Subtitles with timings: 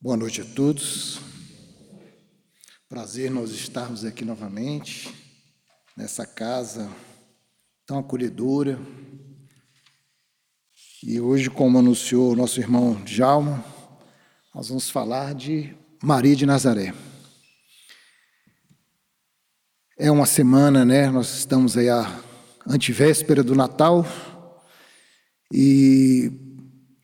[0.00, 1.18] Boa noite a todos.
[2.88, 5.12] Prazer nós estarmos aqui novamente,
[5.96, 6.88] nessa casa
[7.84, 8.78] tão acolhedora.
[11.02, 13.64] E hoje, como anunciou o nosso irmão Djalma,
[14.54, 16.94] nós vamos falar de Maria de Nazaré.
[19.98, 21.10] É uma semana, né?
[21.10, 22.22] Nós estamos aí à
[22.68, 24.06] antivéspera do Natal
[25.52, 26.30] e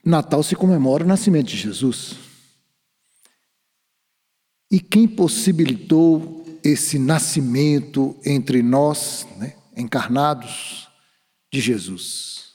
[0.05, 2.24] Natal se comemora o nascimento de Jesus.
[4.75, 10.89] E quem possibilitou esse nascimento entre nós, né, encarnados,
[11.49, 12.55] de Jesus?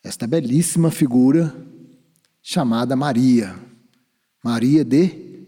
[0.00, 1.52] Esta belíssima figura
[2.40, 3.58] chamada Maria,
[4.44, 5.44] Maria de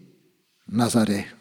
[0.67, 1.33] Nazaré.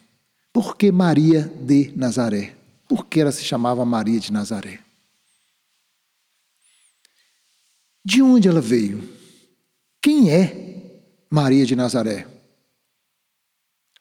[0.53, 2.57] Por que Maria de Nazaré?
[2.89, 4.79] Por que ela se chamava Maria de Nazaré?
[8.05, 9.03] De onde ela veio?
[10.01, 12.40] Quem é Maria de Nazaré?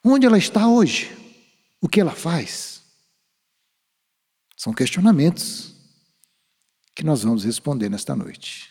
[0.04, 1.16] Onde ela está hoje?
[1.82, 2.82] O que ela faz?
[4.56, 5.74] São questionamentos
[6.96, 8.70] que nós vamos responder nesta noite.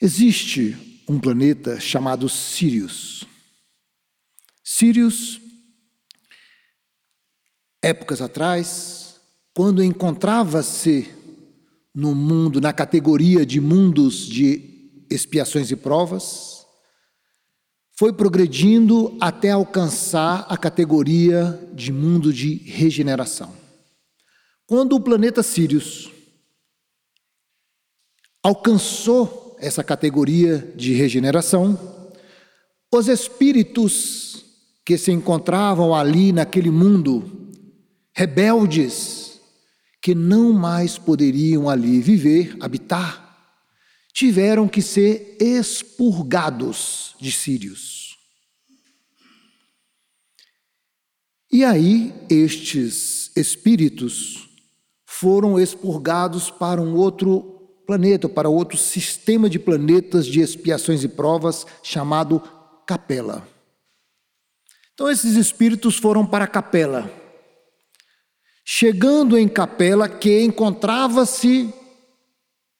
[0.00, 3.24] Existe um planeta chamado Sirius.
[4.62, 5.40] Sirius,
[7.82, 9.20] épocas atrás,
[9.54, 11.08] quando encontrava-se
[11.94, 16.55] no mundo, na categoria de mundos de expiações e provas,
[17.98, 23.54] foi progredindo até alcançar a categoria de mundo de regeneração.
[24.66, 26.10] Quando o planeta Sirius
[28.42, 31.78] alcançou essa categoria de regeneração,
[32.92, 34.44] os espíritos
[34.84, 37.50] que se encontravam ali naquele mundo,
[38.14, 39.40] rebeldes,
[40.02, 43.25] que não mais poderiam ali viver, habitar,
[44.16, 48.16] tiveram que ser expurgados de Sírios.
[51.52, 54.48] E aí, estes espíritos
[55.04, 57.42] foram expurgados para um outro
[57.86, 62.40] planeta, para outro sistema de planetas de expiações e provas chamado
[62.86, 63.46] Capela.
[64.94, 67.10] Então, esses espíritos foram para Capela.
[68.64, 71.70] Chegando em Capela, que encontrava-se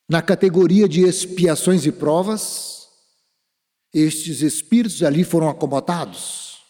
[0.09, 2.89] na categoria de expiações e provas,
[3.93, 6.61] estes espíritos ali foram acomodados.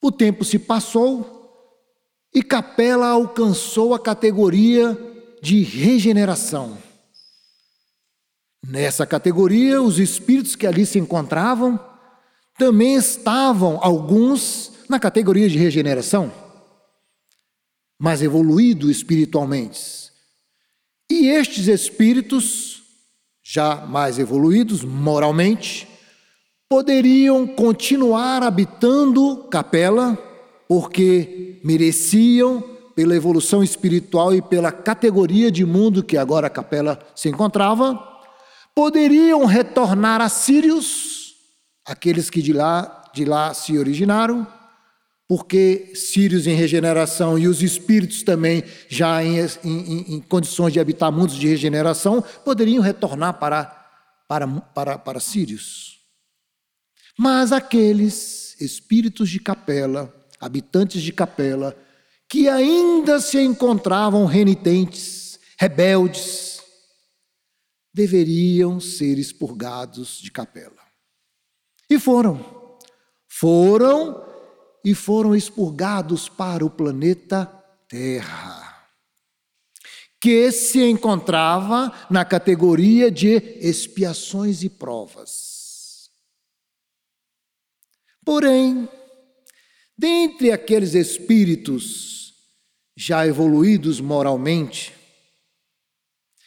[0.00, 1.34] O tempo se passou
[2.32, 4.96] e Capela alcançou a categoria
[5.42, 6.78] de regeneração.
[8.64, 11.80] Nessa categoria, os espíritos que ali se encontravam
[12.58, 16.32] também estavam, alguns, na categoria de regeneração,
[17.98, 20.05] mais evoluído espiritualmente
[21.10, 22.82] e estes espíritos,
[23.42, 25.86] já mais evoluídos moralmente,
[26.68, 30.18] poderiam continuar habitando Capela,
[30.68, 32.62] porque mereciam,
[32.94, 38.02] pela evolução espiritual e pela categoria de mundo que agora Capela se encontrava,
[38.74, 41.34] poderiam retornar a Sírios,
[41.86, 44.46] aqueles que de lá, de lá se originaram,
[45.28, 51.10] porque Sírios em regeneração e os espíritos também já em, em, em, condições de habitar
[51.10, 53.64] mundos de regeneração poderiam retornar para,
[54.28, 56.00] para, para, para Sírios.
[57.18, 61.76] Mas aqueles espíritos de capela, habitantes de capela,
[62.28, 66.60] que ainda se encontravam renitentes, rebeldes,
[67.92, 70.76] deveriam ser expurgados de capela.
[71.88, 72.78] E foram.
[73.28, 74.25] Foram
[74.86, 77.44] e foram expurgados para o planeta
[77.88, 78.86] Terra,
[80.20, 86.08] que se encontrava na categoria de expiações e provas.
[88.24, 88.88] Porém,
[89.98, 92.32] dentre aqueles espíritos
[92.96, 94.94] já evoluídos moralmente,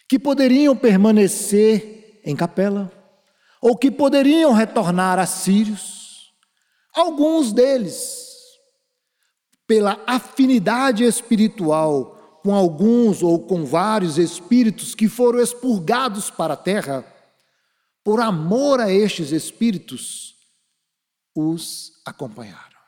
[0.08, 2.90] que poderiam permanecer em capela,
[3.62, 6.34] ou que poderiam retornar a Sírios,
[6.96, 8.29] alguns deles
[9.70, 17.06] pela afinidade espiritual com alguns ou com vários espíritos que foram expurgados para a terra,
[18.04, 20.34] por amor a estes espíritos,
[21.36, 22.80] os acompanharam.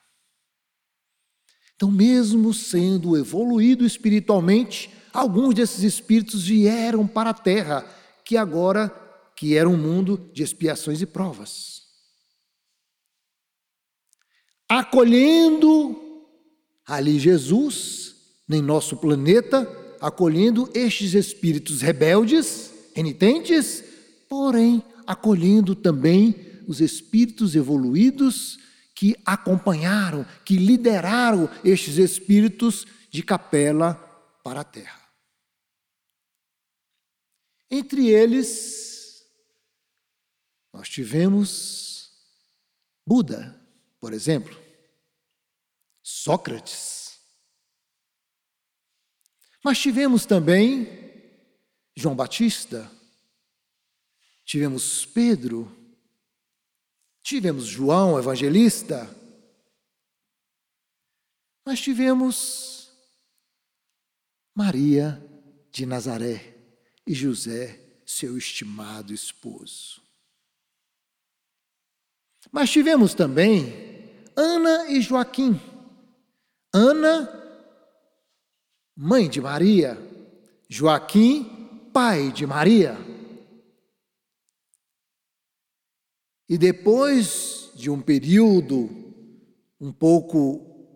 [1.76, 7.86] Então, mesmo sendo evoluído espiritualmente, alguns desses espíritos vieram para a terra,
[8.26, 8.90] que agora
[9.36, 11.84] que era um mundo de expiações e provas.
[14.68, 16.11] Acolhendo
[16.92, 18.16] ali Jesus,
[18.50, 19.66] em nosso planeta,
[20.02, 23.82] acolhendo estes espíritos rebeldes, renitentes,
[24.28, 26.36] porém acolhendo também
[26.68, 28.60] os espíritos evoluídos
[28.94, 33.96] que acompanharam, que lideraram estes espíritos de capela
[34.44, 35.00] para a terra.
[37.70, 39.26] Entre eles,
[40.74, 42.12] nós tivemos
[43.08, 43.58] Buda,
[43.98, 44.61] por exemplo,
[46.22, 47.20] Sócrates.
[49.64, 50.88] Mas tivemos também
[51.96, 52.92] João Batista,
[54.46, 55.76] tivemos Pedro,
[57.24, 59.10] tivemos João Evangelista,
[61.66, 62.92] mas tivemos
[64.54, 65.20] Maria
[65.72, 66.56] de Nazaré
[67.08, 70.04] e José, seu estimado esposo.
[72.52, 73.74] Mas tivemos também
[74.36, 75.71] Ana e Joaquim.
[76.74, 77.30] Ana,
[78.96, 79.98] mãe de Maria,
[80.70, 82.98] Joaquim, pai de Maria.
[86.48, 88.90] E depois de um período
[89.80, 90.96] um pouco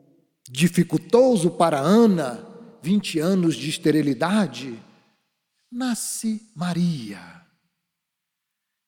[0.50, 2.46] dificultoso para Ana,
[2.82, 4.80] 20 anos de esterilidade,
[5.70, 7.42] nasce Maria,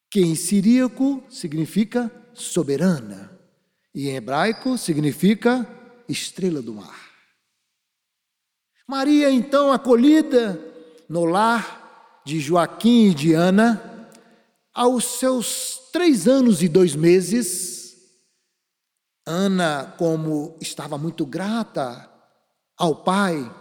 [0.09, 3.37] que em siríaco significa soberana
[3.93, 5.67] e em hebraico significa
[6.07, 7.07] estrela do mar.
[8.87, 10.59] Maria, então, acolhida
[11.09, 14.09] no lar de Joaquim e de Ana,
[14.73, 17.77] aos seus três anos e dois meses,
[19.25, 22.09] Ana, como estava muito grata
[22.77, 23.53] ao pai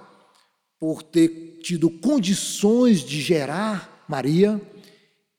[0.79, 4.61] por ter tido condições de gerar Maria,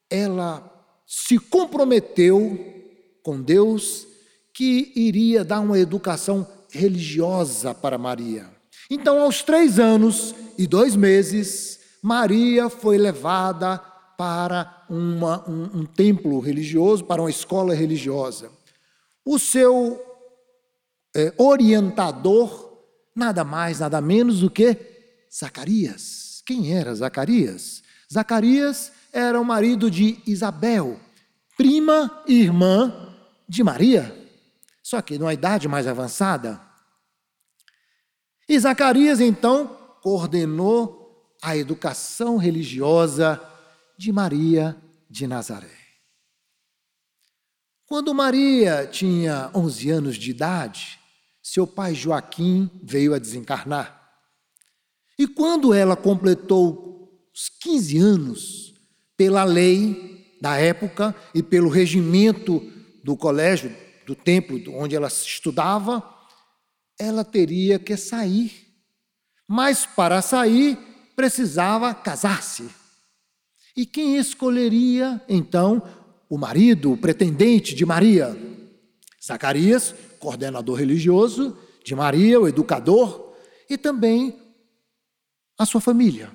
[0.10, 0.70] ela
[1.06, 2.58] se comprometeu
[3.24, 4.06] com Deus
[4.54, 8.50] que iria dar uma educação religiosa para Maria.
[8.90, 13.78] Então, aos três anos e dois meses, Maria foi levada
[14.18, 18.50] para uma, um, um templo religioso, para uma escola religiosa.
[19.26, 20.02] O seu
[21.16, 22.82] é, orientador,
[23.16, 24.78] nada mais, nada menos do que
[25.34, 26.42] Zacarias.
[26.46, 27.84] Quem era Zacarias?
[28.12, 31.00] Zacarias era o marido de Isabel,
[31.58, 33.14] prima e irmã
[33.48, 34.16] de Maria,
[34.88, 36.62] só que numa idade mais avançada.
[38.48, 39.68] E Zacarias então
[40.02, 43.38] coordenou a educação religiosa
[43.98, 45.78] de Maria de Nazaré.
[47.86, 50.98] Quando Maria tinha 11 anos de idade,
[51.44, 54.10] seu pai Joaquim veio a desencarnar.
[55.20, 58.74] E quando ela completou os 15 anos,
[59.18, 62.62] pela lei da época e pelo regimento
[63.04, 66.02] do colégio, do templo onde ela estudava,
[66.98, 68.66] ela teria que sair.
[69.46, 70.80] Mas para sair,
[71.14, 72.70] precisava casar-se.
[73.76, 75.84] E quem escolheria, então,
[76.30, 78.36] o marido, o pretendente de Maria?
[79.24, 83.36] Zacarias, coordenador religioso de Maria, o educador,
[83.70, 84.40] e também
[85.60, 86.32] a sua família.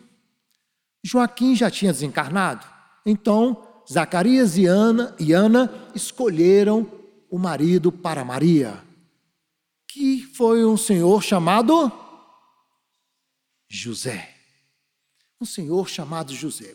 [1.02, 2.66] Joaquim já tinha desencarnado,
[3.04, 7.01] então Zacarias e Ana, e Ana escolheram
[7.32, 8.84] o marido para Maria,
[9.88, 11.90] que foi um senhor chamado
[13.66, 14.36] José.
[15.40, 16.74] Um senhor chamado José.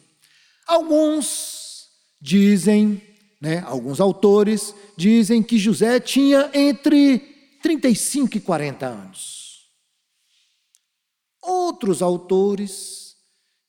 [0.66, 1.90] Alguns
[2.20, 3.00] dizem,
[3.40, 7.20] né, alguns autores dizem que José tinha entre
[7.62, 9.70] 35 e 40 anos.
[11.40, 13.16] Outros autores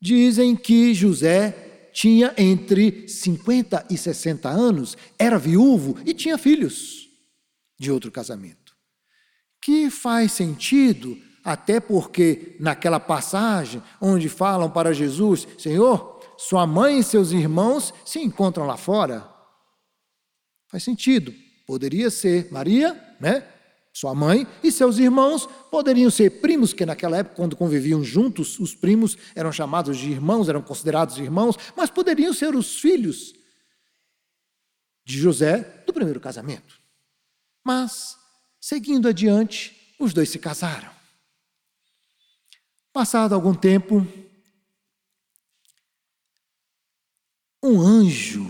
[0.00, 7.09] dizem que José tinha entre 50 e 60 anos, era viúvo e tinha filhos
[7.78, 8.75] de outro casamento.
[9.61, 17.04] Que faz sentido, até porque naquela passagem onde falam para Jesus: Senhor, sua mãe e
[17.04, 19.28] seus irmãos se encontram lá fora.
[20.68, 21.35] Faz sentido.
[21.66, 23.47] Poderia ser Maria, né?
[23.98, 28.72] Sua mãe e seus irmãos poderiam ser primos, que naquela época, quando conviviam juntos, os
[28.72, 33.34] primos eram chamados de irmãos, eram considerados irmãos, mas poderiam ser os filhos
[35.04, 36.80] de José do primeiro casamento.
[37.64, 38.16] Mas,
[38.60, 40.92] seguindo adiante, os dois se casaram.
[42.92, 44.06] Passado algum tempo,
[47.60, 48.48] um anjo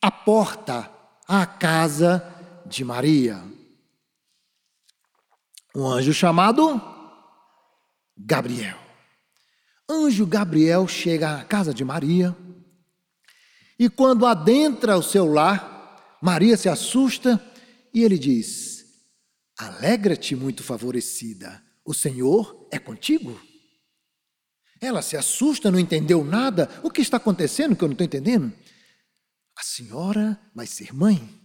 [0.00, 0.92] aporta
[1.28, 2.20] a casa
[2.66, 3.51] de Maria
[5.74, 6.80] um anjo chamado
[8.16, 8.78] Gabriel.
[9.88, 12.36] Anjo Gabriel chega à casa de Maria
[13.78, 17.42] e, quando adentra o seu lar, Maria se assusta
[17.92, 18.84] e ele diz:
[19.58, 23.40] Alegra-te, muito favorecida, o Senhor é contigo.
[24.80, 26.68] Ela se assusta, não entendeu nada.
[26.82, 28.52] O que está acontecendo que eu não estou entendendo?
[29.56, 31.40] a senhora vai ser mãe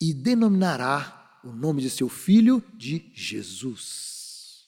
[0.00, 4.64] e denominará o nome de seu filho de Jesus.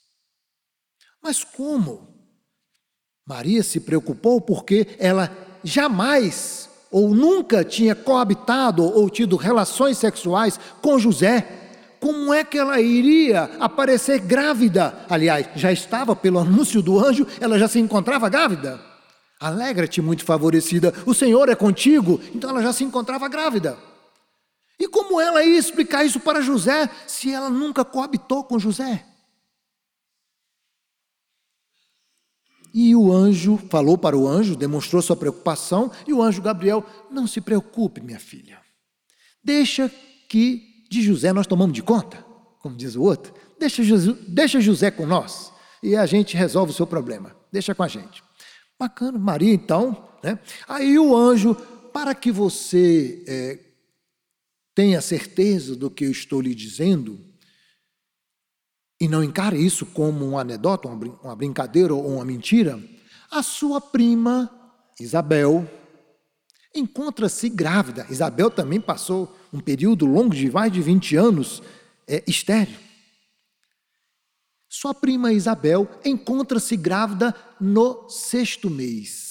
[1.22, 2.16] Mas como?
[3.26, 5.30] Maria se preocupou porque ela
[5.62, 11.46] jamais ou nunca tinha coabitado ou tido relações sexuais com José.
[12.00, 15.04] Como é que ela iria aparecer grávida?
[15.10, 18.80] Aliás, já estava pelo anúncio do anjo, ela já se encontrava grávida.
[19.40, 22.20] Alegra-te, muito favorecida, o Senhor é contigo.
[22.34, 23.76] Então ela já se encontrava grávida.
[24.78, 29.04] E como ela ia explicar isso para José se ela nunca coabitou com José?
[32.72, 37.26] E o anjo falou para o anjo, demonstrou sua preocupação, e o anjo Gabriel: Não
[37.26, 38.60] se preocupe, minha filha.
[39.42, 39.90] Deixa
[40.28, 42.24] que de José nós tomamos de conta,
[42.60, 43.34] como diz o outro.
[43.58, 43.82] Deixa,
[44.28, 47.36] deixa José com nós e a gente resolve o seu problema.
[47.52, 48.22] Deixa com a gente.
[48.78, 50.08] Bacana, Maria então.
[50.22, 50.38] Né?
[50.68, 51.54] Aí o anjo,
[51.92, 53.58] para que você é,
[54.78, 57.18] tenha certeza do que eu estou lhe dizendo,
[59.00, 62.80] e não encare isso como uma anedota, uma brincadeira ou uma mentira,
[63.28, 64.48] a sua prima
[65.00, 65.68] Isabel
[66.72, 68.06] encontra-se grávida.
[68.08, 71.60] Isabel também passou um período longo de mais de 20 anos
[72.06, 72.78] é, estéreo.
[74.68, 79.27] Sua prima Isabel encontra-se grávida no sexto mês.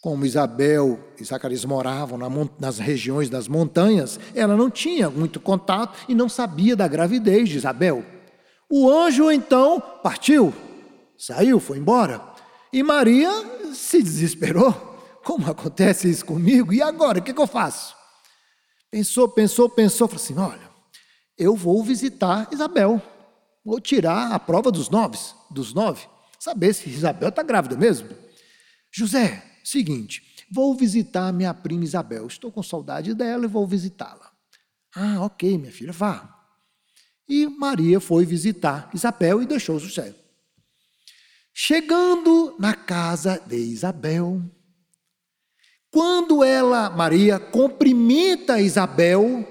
[0.00, 2.18] Como Isabel e Zacarias moravam
[2.58, 7.58] nas regiões das montanhas, ela não tinha muito contato e não sabia da gravidez de
[7.58, 8.02] Isabel.
[8.70, 10.54] O anjo então partiu,
[11.18, 12.22] saiu, foi embora.
[12.72, 13.30] E Maria
[13.74, 14.72] se desesperou.
[15.22, 16.72] Como acontece isso comigo?
[16.72, 17.18] E agora?
[17.18, 17.94] O que, que eu faço?
[18.90, 20.70] Pensou, pensou, pensou, falou assim: olha,
[21.36, 23.02] eu vou visitar Isabel.
[23.62, 25.18] Vou tirar a prova dos nove,
[25.50, 26.06] dos nove,
[26.38, 28.08] saber se Isabel está grávida mesmo.
[28.90, 32.26] José, Seguinte, vou visitar minha prima Isabel.
[32.26, 34.30] Estou com saudade dela e vou visitá-la.
[34.94, 36.36] Ah, ok, minha filha, vá.
[37.28, 40.14] E Maria foi visitar Isabel e deixou José.
[41.54, 44.42] Chegando na casa de Isabel,
[45.90, 49.46] quando ela, Maria, cumprimenta Isabel,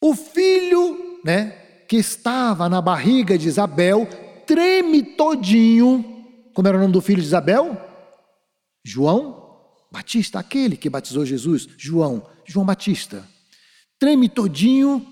[0.00, 1.50] o filho, né,
[1.88, 4.08] que estava na barriga de Isabel,
[4.46, 6.04] treme todinho.
[6.54, 7.89] Como era o nome do filho de Isabel?
[8.84, 9.50] João
[9.90, 13.28] Batista, aquele que batizou Jesus, João, João Batista,
[13.98, 15.04] treme todinho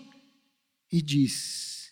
[0.91, 1.91] e diz: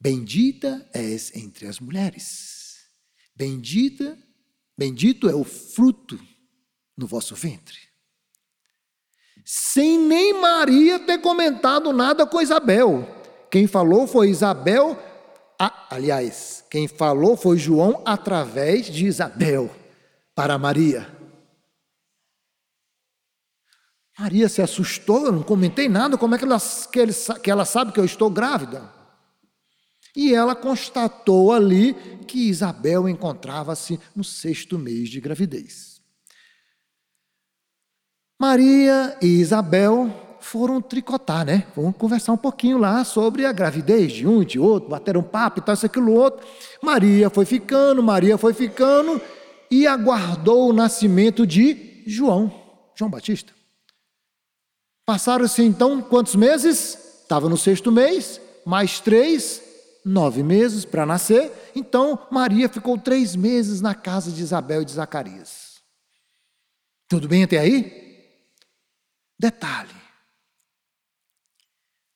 [0.00, 2.88] Bendita és entre as mulheres,
[3.34, 4.18] bendita,
[4.76, 6.18] bendito é o fruto
[6.96, 7.78] no vosso ventre.
[9.44, 13.08] Sem nem Maria ter comentado nada com Isabel.
[13.50, 14.98] Quem falou foi Isabel,
[15.88, 19.70] aliás, quem falou foi João através de Isabel
[20.38, 21.04] para Maria.
[24.16, 26.58] Maria se assustou, eu não comentei nada, como é que ela,
[26.92, 28.88] que, ele, que ela sabe que eu estou grávida?
[30.14, 31.92] E ela constatou ali
[32.28, 36.00] que Isabel encontrava-se no sexto mês de gravidez.
[38.40, 41.66] Maria e Isabel foram tricotar, né?
[41.74, 45.58] Vamos conversar um pouquinho lá sobre a gravidez de um e de outro, bateram papo
[45.58, 46.46] e tal, isso, aquilo, outro.
[46.80, 49.20] Maria foi ficando, Maria foi ficando,
[49.70, 52.52] e aguardou o nascimento de João,
[52.94, 53.52] João Batista.
[55.04, 57.20] Passaram-se então quantos meses?
[57.22, 59.62] Estava no sexto mês, mais três,
[60.04, 61.52] nove meses para nascer.
[61.74, 65.80] Então Maria ficou três meses na casa de Isabel e de Zacarias.
[67.08, 68.08] Tudo bem até aí?
[69.38, 69.94] Detalhe: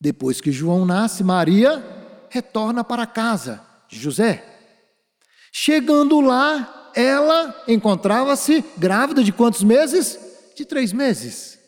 [0.03, 1.81] depois que João nasce, Maria
[2.29, 4.45] retorna para a casa de José.
[5.53, 10.19] Chegando lá, ela encontrava-se grávida de quantos meses?
[10.55, 11.59] De três meses.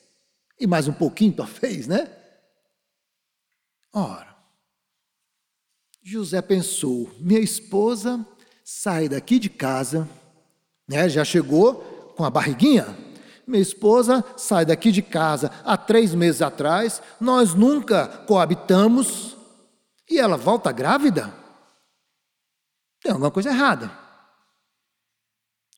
[0.59, 2.11] E mais um pouquinho, talvez, né?
[3.93, 4.35] Ora,
[6.03, 8.25] José pensou: minha esposa
[8.65, 10.09] sai daqui de casa,
[10.89, 11.09] né?
[11.09, 12.97] Já chegou com a barriguinha.
[13.47, 19.37] Minha esposa sai daqui de casa há três meses atrás, nós nunca coabitamos
[20.09, 21.33] e ela volta grávida?
[23.03, 24.04] Tem alguma coisa errada.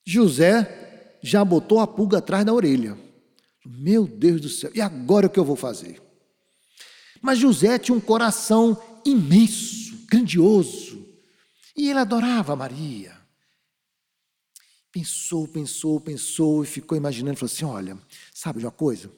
[0.06, 2.96] José já botou a pulga atrás da orelha.
[3.66, 6.00] Meu Deus do céu, e agora o que eu vou fazer?
[7.20, 11.04] Mas José tinha um coração imenso, grandioso,
[11.76, 13.16] e ele adorava Maria.
[14.92, 17.98] Pensou, pensou, pensou e ficou imaginando, falou assim: olha,
[18.32, 19.10] sabe de uma coisa?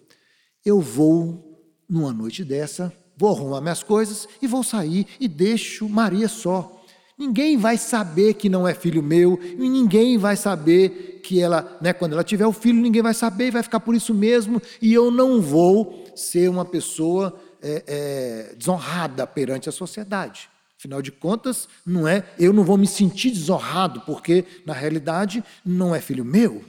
[0.65, 6.29] Eu vou, numa noite dessa, vou arrumar minhas coisas e vou sair e deixo Maria
[6.29, 6.78] só.
[7.19, 11.93] Ninguém vai saber que não é filho meu, e ninguém vai saber que ela, né,
[11.93, 15.11] quando ela tiver o filho, ninguém vai saber, vai ficar por isso mesmo, e eu
[15.11, 20.49] não vou ser uma pessoa é, é, desonrada perante a sociedade.
[20.79, 25.93] Afinal de contas, não é, eu não vou me sentir desonrado, porque na realidade não
[25.93, 26.65] é filho meu.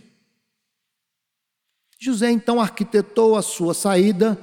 [1.99, 4.35] José então arquitetou a sua saída,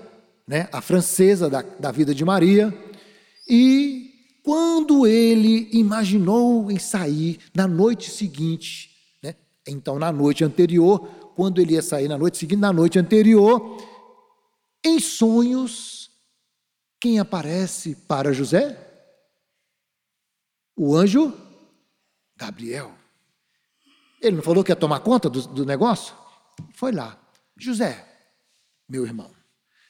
[0.46, 2.72] né, a francesa da, da vida de Maria,
[3.48, 4.05] e
[4.46, 9.34] quando ele imaginou em sair na noite seguinte, né,
[9.66, 11.00] então na noite anterior,
[11.34, 13.76] quando ele ia sair na noite seguinte, na noite anterior,
[14.84, 16.12] em sonhos,
[17.00, 18.86] quem aparece para José?
[20.76, 21.32] o anjo
[22.36, 22.94] Gabriel.
[24.20, 26.14] Ele não falou que ia tomar conta do, do negócio?
[26.74, 27.18] Foi lá.
[27.56, 28.06] José,
[28.88, 29.30] meu irmão,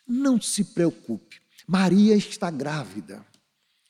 [0.06, 1.42] não se preocupe.
[1.66, 3.22] Maria está grávida.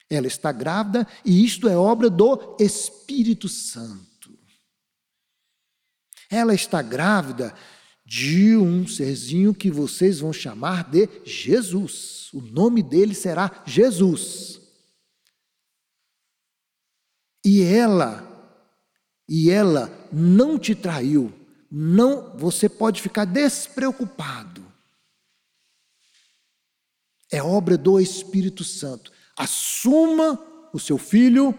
[0.08, 4.06] Ela está grávida e isto é obra do Espírito Santo.
[6.30, 7.54] Ela está grávida
[8.04, 12.28] de um serzinho que vocês vão chamar de Jesus.
[12.32, 14.60] O nome dele será Jesus.
[17.44, 18.25] E ela,
[19.28, 21.32] e ela não te traiu,
[21.70, 24.64] não, você pode ficar despreocupado.
[27.30, 29.12] É obra do Espírito Santo.
[29.37, 30.40] Assuma
[30.73, 31.55] o seu filho,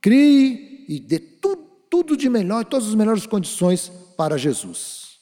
[0.00, 5.18] crie e dê tudo, tudo de melhor, todas as melhores condições para Jesus.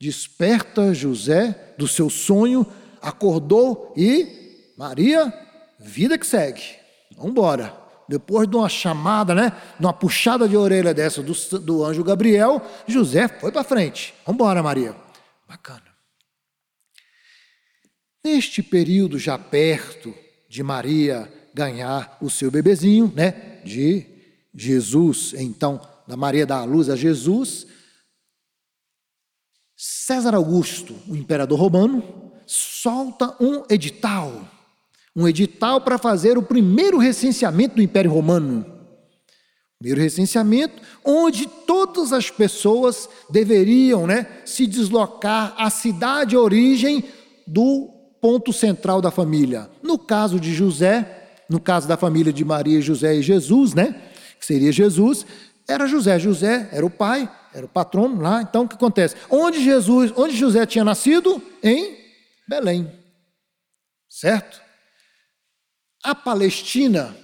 [0.00, 2.66] Desperta José do seu sonho,
[3.00, 5.32] acordou e Maria,
[5.78, 6.62] vida que segue.
[7.16, 7.80] Vamos embora.
[8.08, 12.60] Depois de uma chamada, né, de uma puxada de orelha dessa do, do anjo Gabriel,
[12.86, 14.12] José foi para frente.
[14.26, 14.94] Vamos embora, Maria.
[15.48, 15.92] Bacana.
[18.24, 20.14] Neste período, já perto
[20.52, 24.04] de Maria ganhar o seu bebezinho, né, de
[24.54, 27.66] Jesus, então, da Maria da luz a Jesus,
[29.74, 32.04] César Augusto, o imperador romano,
[32.44, 34.46] solta um edital.
[35.16, 38.66] Um edital para fazer o primeiro recenseamento do Império Romano.
[39.78, 47.04] Primeiro recenseamento, onde todas as pessoas deveriam né, se deslocar à cidade origem
[47.46, 49.68] do ponto central da família.
[49.82, 54.00] No caso de José, no caso da família de Maria, José e Jesus, né,
[54.38, 55.26] que seria Jesus,
[55.68, 56.20] era José.
[56.20, 58.40] José era o pai, era o patrono lá.
[58.40, 59.16] Então o que acontece?
[59.28, 61.42] Onde Jesus, onde José tinha nascido?
[61.60, 61.98] Em
[62.48, 62.92] Belém.
[64.08, 64.60] Certo?
[66.04, 67.16] A Palestina,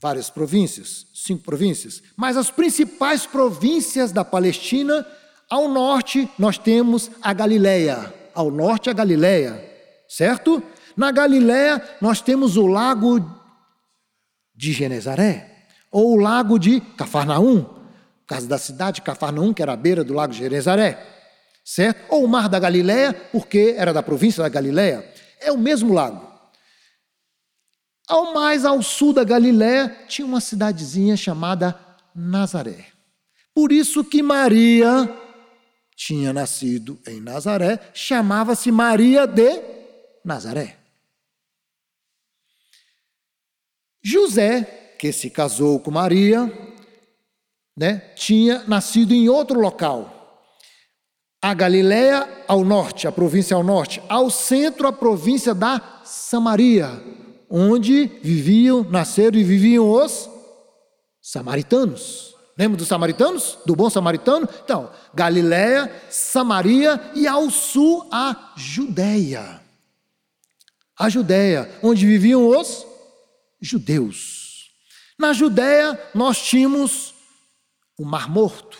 [0.00, 5.06] várias províncias, cinco províncias, mas as principais províncias da Palestina,
[5.50, 9.71] ao norte nós temos a Galileia, ao norte a Galileia,
[10.12, 10.62] certo?
[10.94, 13.18] Na Galileia nós temos o lago
[14.54, 19.72] de Genezaré, ou o lago de Cafarnaum, por causa da cidade de Cafarnaum, que era
[19.72, 21.02] à beira do lago de Genezaré,
[21.64, 22.04] certo?
[22.10, 26.30] Ou o mar da Galileia, porque era da província da Galileia, é o mesmo lago.
[28.06, 31.78] Ao mais ao sul da Galiléia tinha uma cidadezinha chamada
[32.14, 32.86] Nazaré.
[33.54, 35.10] Por isso que Maria
[35.96, 39.81] tinha nascido em Nazaré, chamava-se Maria de
[40.24, 40.76] Nazaré.
[44.02, 46.50] José, que se casou com Maria,
[47.76, 50.18] né, tinha nascido em outro local.
[51.40, 56.88] A Galiléia ao norte, a província ao norte, ao centro a província da Samaria,
[57.48, 60.28] onde viviam, nasceram e viviam os
[61.20, 62.36] samaritanos.
[62.56, 63.58] Lembra dos samaritanos?
[63.64, 64.48] Do bom samaritano?
[64.62, 69.61] Então, Galiléia, Samaria e ao sul a Judéia.
[70.98, 72.86] A Judéia, onde viviam os
[73.60, 74.70] judeus.
[75.18, 77.14] Na Judéia nós tínhamos
[77.98, 78.78] o Mar Morto,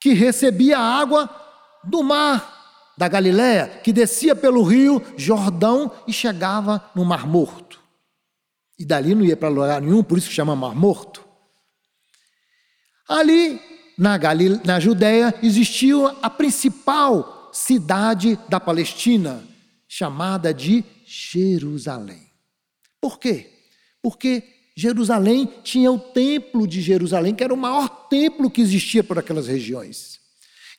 [0.00, 1.30] que recebia água
[1.84, 7.80] do mar da Galiléia, que descia pelo rio Jordão e chegava no Mar Morto.
[8.78, 11.24] E dali não ia para lugar nenhum, por isso que chama Mar Morto.
[13.08, 13.60] Ali,
[13.96, 14.60] na, Galile...
[14.64, 19.44] na Judéia, existia a principal cidade da Palestina,
[19.94, 22.30] chamada de Jerusalém.
[22.98, 23.50] Por quê?
[24.00, 24.42] Porque
[24.74, 29.48] Jerusalém tinha o templo de Jerusalém, que era o maior templo que existia por aquelas
[29.48, 30.18] regiões.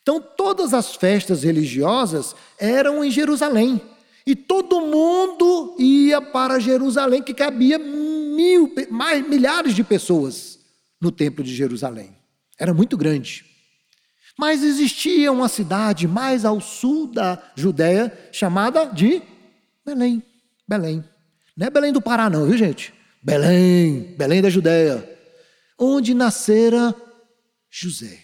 [0.01, 3.79] Então, todas as festas religiosas eram em Jerusalém.
[4.25, 10.57] E todo mundo ia para Jerusalém, que cabia mil, mais, milhares de pessoas
[10.99, 12.17] no templo de Jerusalém.
[12.57, 13.45] Era muito grande.
[14.37, 19.21] Mas existia uma cidade mais ao sul da Judéia, chamada de
[19.85, 20.23] Belém.
[20.67, 21.03] Belém.
[21.55, 22.93] Não é Belém do Pará, não, viu, gente?
[23.21, 25.07] Belém, Belém da Judéia,
[25.79, 26.95] onde nascera
[27.69, 28.19] José.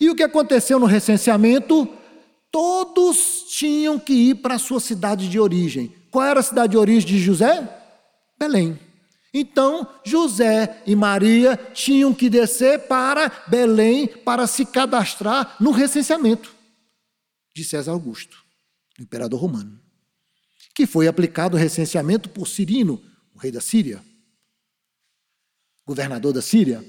[0.00, 1.88] E o que aconteceu no recenseamento?
[2.50, 5.94] Todos tinham que ir para a sua cidade de origem.
[6.10, 7.66] Qual era a cidade de origem de José?
[8.38, 8.78] Belém.
[9.34, 16.54] Então, José e Maria tinham que descer para Belém para se cadastrar no recenseamento
[17.54, 18.42] de César Augusto,
[18.98, 19.80] imperador romano,
[20.74, 23.02] que foi aplicado o recenseamento por Cirino,
[23.34, 24.02] o rei da Síria,
[25.86, 26.84] governador da Síria.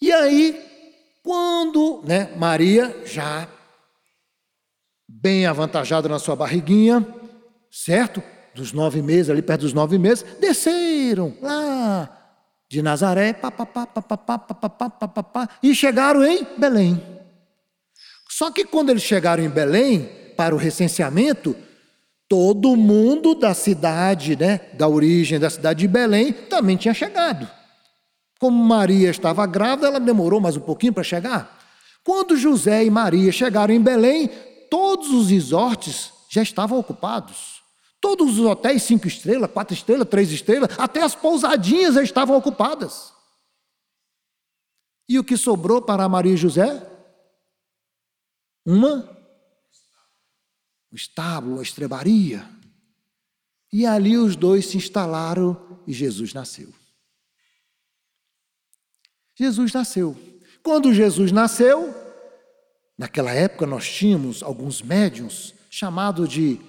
[0.00, 0.60] E aí,
[1.22, 3.48] quando né, Maria, já
[5.08, 7.06] bem avantajada na sua barriguinha,
[7.70, 8.22] certo?
[8.54, 12.18] Dos nove meses, ali perto dos nove meses, desceram lá
[12.68, 16.46] de Nazaré, pá, pá, pá, pá, pá, pá, pá, pá, pá, pá, e chegaram em
[16.56, 17.02] Belém.
[18.30, 21.54] Só que quando eles chegaram em Belém, para o recenseamento,
[22.28, 27.46] todo mundo da cidade, né, da origem da cidade de Belém, também tinha chegado.
[28.40, 31.58] Como Maria estava grávida, ela demorou mais um pouquinho para chegar.
[32.02, 34.30] Quando José e Maria chegaram em Belém,
[34.70, 37.51] todos os resorts já estavam ocupados.
[38.02, 43.12] Todos os hotéis cinco estrelas, quatro estrelas, três estrelas, até as pousadinhas já estavam ocupadas.
[45.08, 46.84] E o que sobrou para Maria e José?
[48.66, 49.08] Uma,
[50.90, 52.44] um estábulo, uma estrebaria.
[53.72, 56.74] E ali os dois se instalaram e Jesus nasceu.
[59.36, 60.16] Jesus nasceu.
[60.60, 61.94] Quando Jesus nasceu,
[62.98, 66.60] naquela época nós tínhamos alguns médiums chamados de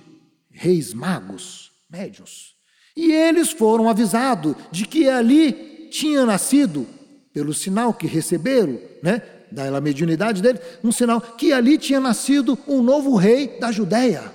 [0.53, 2.53] reis magos, médiums.
[2.95, 6.87] E eles foram avisados de que ali tinha nascido,
[7.33, 12.81] pelo sinal que receberam, né, da mediunidade dele, um sinal que ali tinha nascido um
[12.81, 14.33] novo rei da Judéia.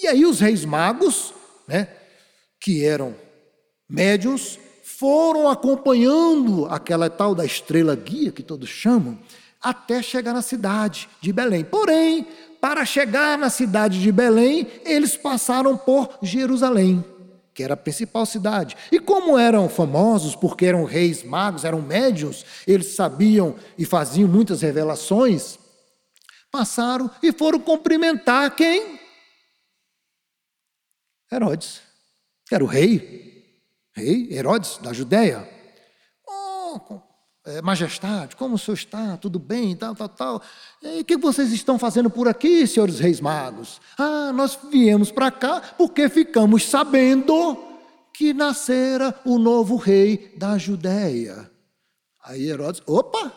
[0.00, 1.34] E aí os reis magos,
[1.66, 1.88] né,
[2.60, 3.16] que eram
[3.88, 9.18] médiums, foram acompanhando aquela tal da estrela guia que todos chamam,
[9.60, 11.64] até chegar na cidade de Belém.
[11.64, 12.26] Porém,
[12.60, 17.04] para chegar na cidade de Belém, eles passaram por Jerusalém,
[17.54, 18.76] que era a principal cidade.
[18.90, 24.62] E como eram famosos, porque eram reis magos, eram médios, eles sabiam e faziam muitas
[24.62, 25.58] revelações,
[26.50, 28.98] passaram e foram cumprimentar quem?
[31.30, 31.82] Herodes,
[32.46, 33.28] que era o rei
[33.98, 35.48] rei Herodes da Judéia.
[36.26, 37.00] Oh,
[37.48, 39.16] é, majestade, como o senhor está?
[39.16, 39.74] Tudo bem?
[39.74, 40.42] Tal, tal, tal.
[40.82, 43.80] E o que vocês estão fazendo por aqui, senhores reis magos?
[43.96, 47.56] Ah, nós viemos para cá porque ficamos sabendo
[48.12, 51.50] que nascera o novo rei da Judéia.
[52.22, 53.32] Aí Herodes, opa,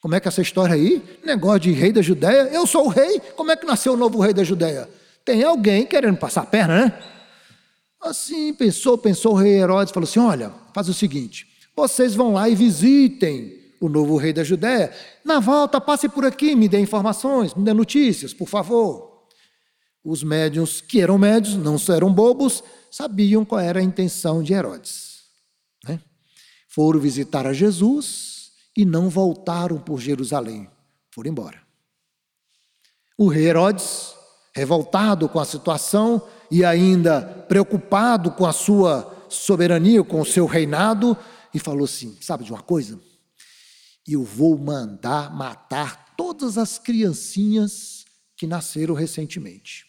[0.00, 1.02] como é que é essa história aí?
[1.24, 2.48] Negócio de rei da Judéia?
[2.52, 4.88] Eu sou o rei, como é que nasceu o novo rei da Judéia?
[5.24, 6.98] Tem alguém querendo passar a perna, né?
[8.00, 12.48] Assim, pensou, pensou o rei Herodes, falou assim: olha, faz o seguinte, vocês vão lá
[12.48, 14.92] e visitem o novo rei da Judéia.
[15.24, 19.26] Na volta, passe por aqui, me dê informações, me dê notícias, por favor.
[20.04, 25.22] Os médiuns, que eram médios, não eram bobos, sabiam qual era a intenção de Herodes.
[25.86, 26.00] Né?
[26.68, 30.68] Foram visitar a Jesus e não voltaram por Jerusalém,
[31.10, 31.62] foram embora.
[33.16, 34.14] O rei Herodes,
[34.54, 41.16] revoltado com a situação, e ainda preocupado com a sua soberania, com o seu reinado,
[41.54, 43.00] e falou assim: Sabe de uma coisa?
[44.06, 48.04] Eu vou mandar matar todas as criancinhas
[48.36, 49.86] que nasceram recentemente.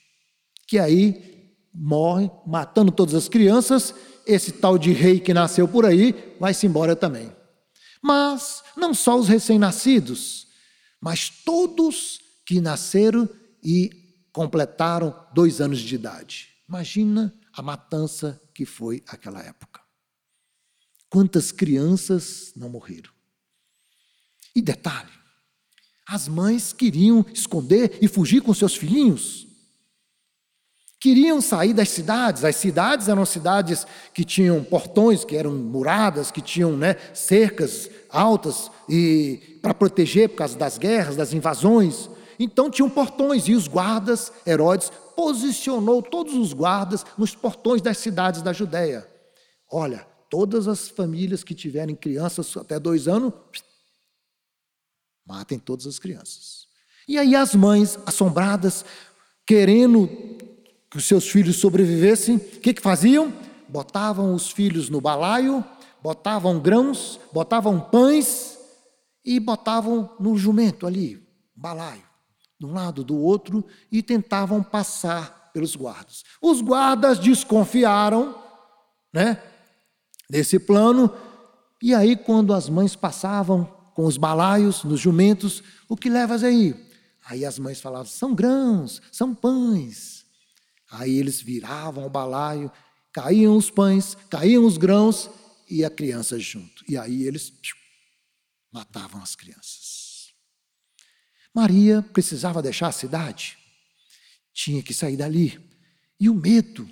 [0.67, 3.93] Que aí morre, matando todas as crianças,
[4.25, 7.35] esse tal de rei que nasceu por aí vai-se embora também.
[8.01, 10.47] Mas não só os recém-nascidos,
[11.01, 13.27] mas todos que nasceram
[13.63, 13.89] e
[14.31, 16.49] completaram dois anos de idade.
[16.69, 19.84] Imagina a matança que foi aquela época.
[21.09, 23.11] Quantas crianças não morreram?
[24.55, 25.11] E detalhe:
[26.07, 29.47] as mães queriam esconder e fugir com seus filhinhos.
[30.99, 32.43] Queriam sair das cidades.
[32.43, 38.71] As cidades eram cidades que tinham portões, que eram muradas, que tinham né, cercas altas
[38.89, 42.09] e para proteger por causa das guerras, das invasões.
[42.39, 48.41] Então tinham portões e os guardas, Herodes, posicionou todos os guardas nos portões das cidades
[48.41, 49.07] da Judéia.
[49.71, 53.31] Olha, todas as famílias que tiverem crianças até dois anos,
[55.25, 56.67] matem todas as crianças.
[57.07, 58.83] E aí as mães, assombradas,
[59.47, 60.09] querendo
[60.91, 63.31] que os seus filhos sobrevivessem, o que, que faziam?
[63.69, 65.63] Botavam os filhos no balaio,
[66.03, 68.59] botavam grãos, botavam pães
[69.23, 72.03] e botavam no jumento ali, balaio
[72.59, 76.25] de um lado do outro e tentavam passar pelos guardas.
[76.41, 78.43] Os guardas desconfiaram
[79.15, 79.41] né?
[80.29, 81.13] Nesse plano.
[81.81, 86.75] E aí, quando as mães passavam com os balaios nos jumentos, o que levas aí?
[87.25, 90.25] Aí as mães falavam: são grãos, são pães.
[90.91, 92.71] Aí eles viravam o balaio,
[93.11, 95.29] caíam os pães, caíam os grãos
[95.69, 96.83] e a criança junto.
[96.87, 97.51] E aí eles
[98.71, 100.33] matavam as crianças.
[101.53, 103.57] Maria precisava deixar a cidade,
[104.53, 105.59] tinha que sair dali.
[106.19, 106.87] E o medo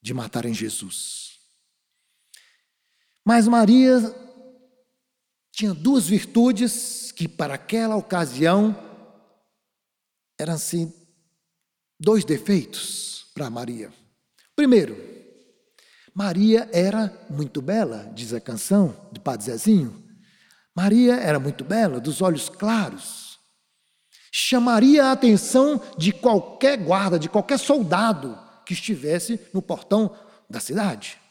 [0.00, 1.31] de matarem Jesus.
[3.24, 4.00] Mas Maria
[5.52, 8.76] tinha duas virtudes que, para aquela ocasião,
[10.38, 10.92] eram assim,
[12.00, 13.92] dois defeitos para Maria.
[14.56, 14.96] Primeiro,
[16.14, 20.02] Maria era muito bela, diz a canção do Padre Zezinho.
[20.74, 23.38] Maria era muito bela, dos olhos claros.
[24.32, 30.16] Chamaria a atenção de qualquer guarda, de qualquer soldado que estivesse no portão
[30.48, 31.21] da cidade.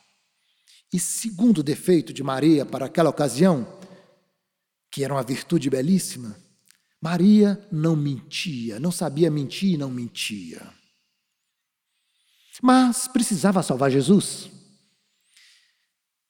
[0.94, 3.66] E segundo defeito de Maria para aquela ocasião,
[4.92, 6.36] que era uma virtude belíssima,
[7.02, 10.62] Maria não mentia, não sabia mentir e não mentia.
[12.62, 14.52] Mas precisava salvar Jesus.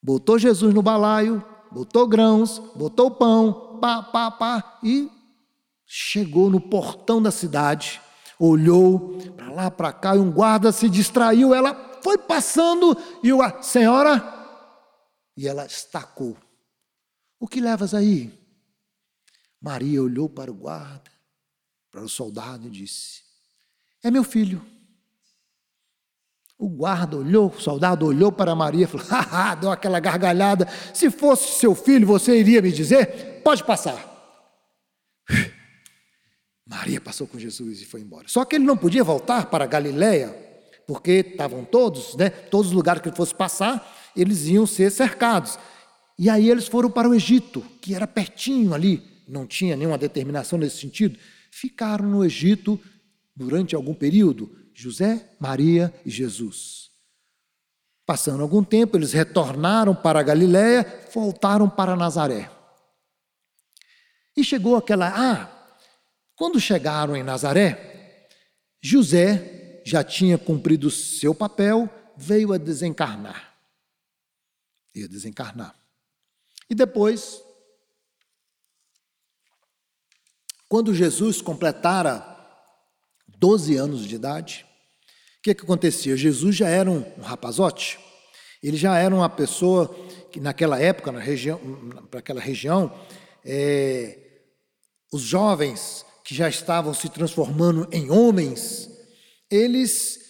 [0.02, 5.10] Botou Jesus no balaio, botou grãos, botou pão, pá, pá, pá, e
[5.86, 8.00] chegou no portão da cidade,
[8.38, 13.38] olhou para lá, para cá, e um guarda se distraiu, ela foi passando, e o
[13.62, 14.41] senhora,
[15.42, 16.36] e ela estacou.
[17.40, 18.32] O que levas aí?
[19.60, 21.10] Maria olhou para o guarda,
[21.90, 23.22] para o soldado e disse:
[24.04, 24.64] É meu filho.
[26.56, 30.68] O guarda olhou, o soldado olhou para Maria e falou: Haha, deu aquela gargalhada.
[30.94, 33.42] Se fosse seu filho, você iria me dizer?
[33.42, 33.98] Pode passar.
[36.64, 38.28] Maria passou com Jesus e foi embora.
[38.28, 40.28] Só que ele não podia voltar para Galiléia,
[40.86, 42.30] porque estavam todos, né?
[42.30, 45.58] Todos os lugares que ele fosse passar, eles iam ser cercados.
[46.18, 50.58] E aí eles foram para o Egito, que era pertinho ali, não tinha nenhuma determinação
[50.58, 51.18] nesse sentido.
[51.50, 52.78] Ficaram no Egito
[53.34, 56.90] durante algum período, José, Maria e Jesus.
[58.04, 62.50] Passando algum tempo, eles retornaram para a Galiléia, voltaram para Nazaré.
[64.36, 65.08] E chegou aquela.
[65.08, 65.78] Ah,
[66.34, 68.28] quando chegaram em Nazaré,
[68.80, 73.51] José já tinha cumprido seu papel, veio a desencarnar.
[74.94, 75.74] Ia desencarnar.
[76.68, 77.42] E depois,
[80.68, 82.26] quando Jesus completara
[83.26, 84.66] 12 anos de idade,
[85.38, 86.16] o que, que acontecia?
[86.16, 87.98] Jesus já era um, um rapazote,
[88.62, 89.88] ele já era uma pessoa
[90.30, 91.58] que naquela época, na região,
[92.10, 92.90] para aquela região,
[93.44, 94.18] é,
[95.12, 98.88] os jovens que já estavam se transformando em homens,
[99.50, 100.21] eles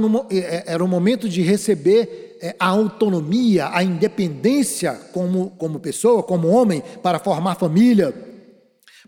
[0.00, 6.22] no, é, era o momento de receber é, a autonomia, a independência como, como pessoa,
[6.22, 8.14] como homem, para formar família,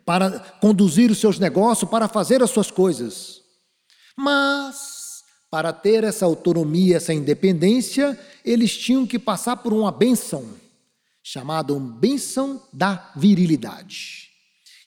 [0.04, 3.40] para conduzir os seus negócios, para fazer as suas coisas.
[4.16, 10.44] Mas, para ter essa autonomia, essa independência, eles tinham que passar por uma benção,
[11.22, 14.28] chamada benção da virilidade.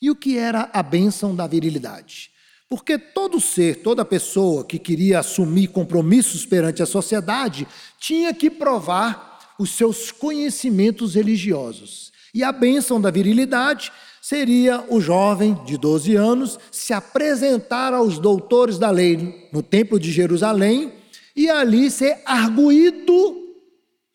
[0.02, 2.31] E o que era a benção da virilidade?
[2.72, 7.68] Porque todo ser, toda pessoa que queria assumir compromissos perante a sociedade
[8.00, 12.14] tinha que provar os seus conhecimentos religiosos.
[12.34, 18.80] E a bênção da virilidade seria o jovem de 12 anos se apresentar aos doutores
[18.80, 20.94] da lei no Templo de Jerusalém
[21.36, 23.38] e ali ser arguído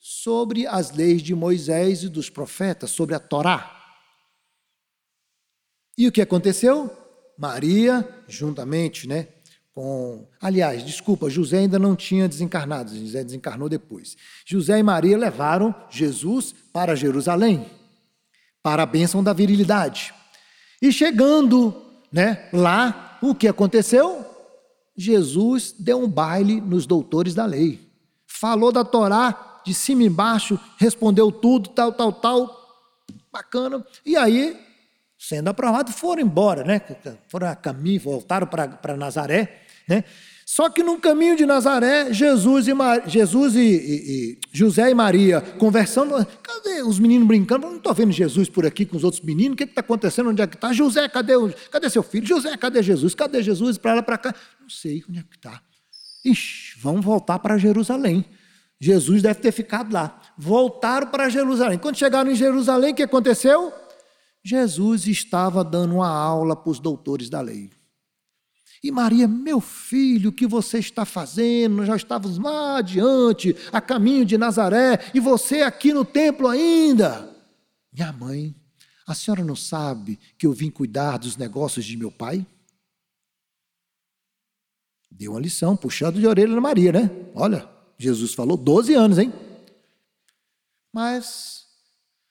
[0.00, 3.70] sobre as leis de Moisés e dos profetas, sobre a Torá.
[5.98, 7.04] E o que aconteceu?
[7.38, 9.28] Maria, juntamente, né,
[9.74, 10.26] com.
[10.40, 14.16] Aliás, desculpa, José ainda não tinha desencarnado, José desencarnou depois.
[14.44, 17.66] José e Maria levaram Jesus para Jerusalém
[18.66, 20.12] para a bênção da virilidade.
[20.82, 21.72] E chegando
[22.10, 24.26] né, lá, o que aconteceu?
[24.96, 27.88] Jesus deu um baile nos doutores da lei.
[28.26, 33.04] Falou da Torá de cima e embaixo, respondeu tudo, tal, tal, tal.
[33.32, 33.86] Bacana.
[34.04, 34.60] E aí,
[35.18, 36.80] sendo aprovado, foram embora, né?
[37.28, 40.04] Foram a caminho, voltaram para Nazaré, né?
[40.48, 43.08] Só que no caminho de Nazaré, Jesus e, Mar...
[43.08, 47.66] Jesus e, e, e, José e Maria conversando, cadê os meninos brincando?
[47.66, 50.30] Não estou vendo Jesus por aqui com os outros meninos, o que está acontecendo?
[50.30, 50.72] Onde é que está?
[50.72, 51.52] José, cadê, o...
[51.68, 52.24] cadê seu filho?
[52.24, 53.12] José, cadê Jesus?
[53.12, 53.76] Cadê Jesus?
[53.76, 54.34] Para lá, para cá?
[54.60, 55.60] Não sei onde é que está.
[56.24, 58.24] Ixi, vamos voltar para Jerusalém.
[58.80, 60.20] Jesus deve ter ficado lá.
[60.38, 61.76] Voltaram para Jerusalém.
[61.76, 63.72] Quando chegaram em Jerusalém, o que aconteceu?
[64.46, 67.68] Jesus estava dando uma aula para os doutores da lei.
[68.80, 71.78] E Maria, meu filho, o que você está fazendo?
[71.78, 77.28] Nós já estávamos lá adiante, a caminho de Nazaré, e você aqui no templo ainda.
[77.92, 78.54] Minha mãe,
[79.04, 82.46] a senhora não sabe que eu vim cuidar dos negócios de meu pai?
[85.10, 87.10] Deu uma lição, puxando de orelha na Maria, né?
[87.34, 89.32] Olha, Jesus falou 12 anos, hein?
[90.92, 91.66] Mas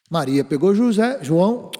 [0.09, 1.71] Maria pegou José, João,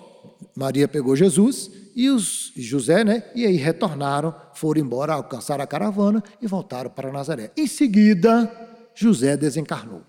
[0.56, 3.24] Maria pegou Jesus e os José, né?
[3.34, 7.52] E aí retornaram, foram embora, alcançaram a caravana e voltaram para Nazaré.
[7.56, 8.52] Em seguida,
[8.94, 10.04] José desencarnou.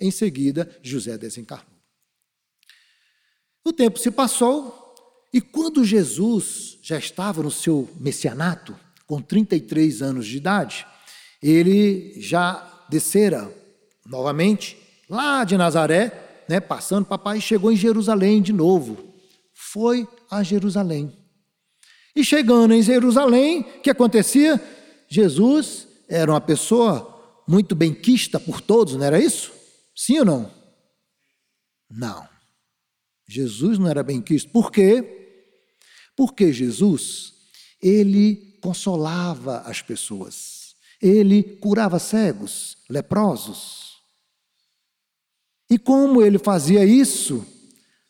[0.00, 1.66] Em seguida, José desencarnou.
[3.64, 4.94] O tempo se passou
[5.32, 10.86] e quando Jesus já estava no seu messianato, com 33 anos de idade,
[11.42, 13.50] ele já descera
[14.06, 14.76] novamente
[15.08, 19.11] lá de Nazaré, né, passando, papai chegou em Jerusalém de novo.
[19.70, 21.16] Foi a Jerusalém.
[22.16, 24.60] E chegando em Jerusalém, o que acontecia?
[25.08, 29.52] Jesus era uma pessoa muito benquista por todos, não era isso?
[29.94, 30.52] Sim ou não?
[31.88, 32.28] Não.
[33.28, 34.50] Jesus não era benquisto.
[34.50, 35.38] Por quê?
[36.16, 37.32] Porque Jesus,
[37.80, 40.74] ele consolava as pessoas.
[41.00, 43.92] Ele curava cegos, leprosos.
[45.70, 47.46] E como ele fazia isso,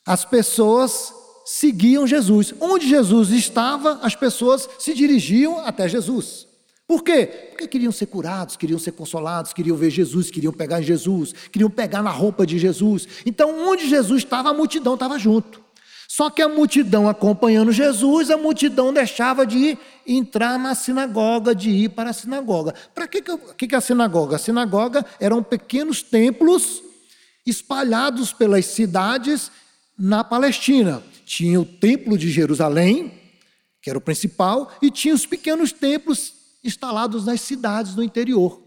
[0.05, 2.55] as pessoas seguiam Jesus.
[2.61, 6.47] Onde Jesus estava, as pessoas se dirigiam até Jesus.
[6.87, 7.27] Por quê?
[7.51, 11.71] Porque queriam ser curados, queriam ser consolados, queriam ver Jesus, queriam pegar em Jesus, queriam
[11.71, 13.09] pegar na roupa de Jesus.
[13.25, 15.63] Então, onde Jesus estava, a multidão estava junto.
[16.07, 21.71] Só que a multidão acompanhando Jesus, a multidão deixava de ir, entrar na sinagoga, de
[21.71, 22.75] ir para a sinagoga.
[22.95, 24.37] Para que, que, que é a sinagoga?
[24.37, 26.83] A sinagoga eram pequenos templos
[27.47, 29.51] espalhados pelas cidades
[29.99, 31.03] na Palestina.
[31.35, 33.11] Tinha o templo de Jerusalém,
[33.81, 38.63] que era o principal, e tinha os pequenos templos instalados nas cidades do interior,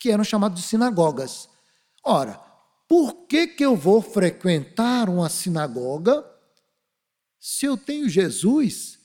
[0.00, 1.46] que eram chamados de sinagogas.
[2.02, 2.40] Ora,
[2.88, 6.24] por que, que eu vou frequentar uma sinagoga
[7.38, 8.98] se eu tenho Jesus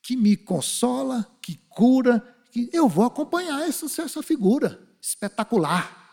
[0.00, 6.05] que me consola, que cura, que eu vou acompanhar essa, essa figura espetacular.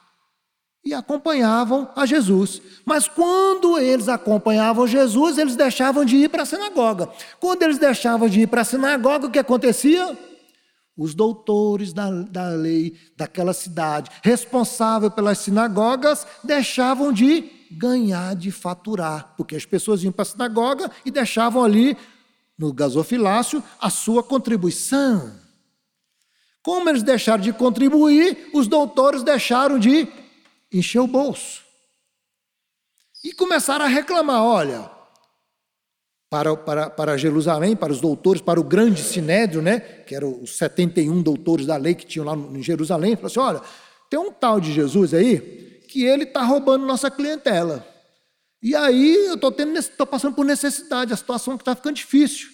[0.85, 2.61] E acompanhavam a Jesus.
[2.85, 7.09] Mas quando eles acompanhavam Jesus, eles deixavam de ir para a sinagoga.
[7.39, 10.17] Quando eles deixavam de ir para a sinagoga, o que acontecia?
[10.97, 19.33] Os doutores da, da lei daquela cidade, responsável pelas sinagogas, deixavam de ganhar, de faturar,
[19.35, 21.97] porque as pessoas iam para a sinagoga e deixavam ali
[22.57, 25.33] no gasofilácio a sua contribuição.
[26.61, 30.07] Como eles deixaram de contribuir, os doutores deixaram de
[30.73, 31.61] encher o bolso.
[33.23, 34.89] E começaram a reclamar: olha,
[36.29, 40.57] para, para, para Jerusalém, para os doutores, para o grande sinédrio, né, que eram os
[40.57, 43.61] 71 doutores da lei que tinham lá em Jerusalém, falou assim: olha,
[44.09, 47.87] tem um tal de Jesus aí que ele está roubando nossa clientela.
[48.61, 52.49] E aí eu estou passando por necessidade, a situação está ficando difícil.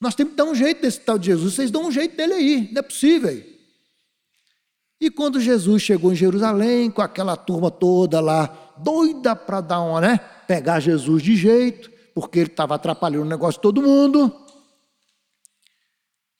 [0.00, 2.32] Nós temos que dar um jeito desse tal de Jesus, vocês dão um jeito dele
[2.32, 3.51] aí, não é possível.
[5.02, 10.00] E quando Jesus chegou em Jerusalém, com aquela turma toda lá, doida para dar uma,
[10.00, 10.16] né?
[10.46, 14.32] Pegar Jesus de jeito, porque ele estava atrapalhando o negócio de todo mundo.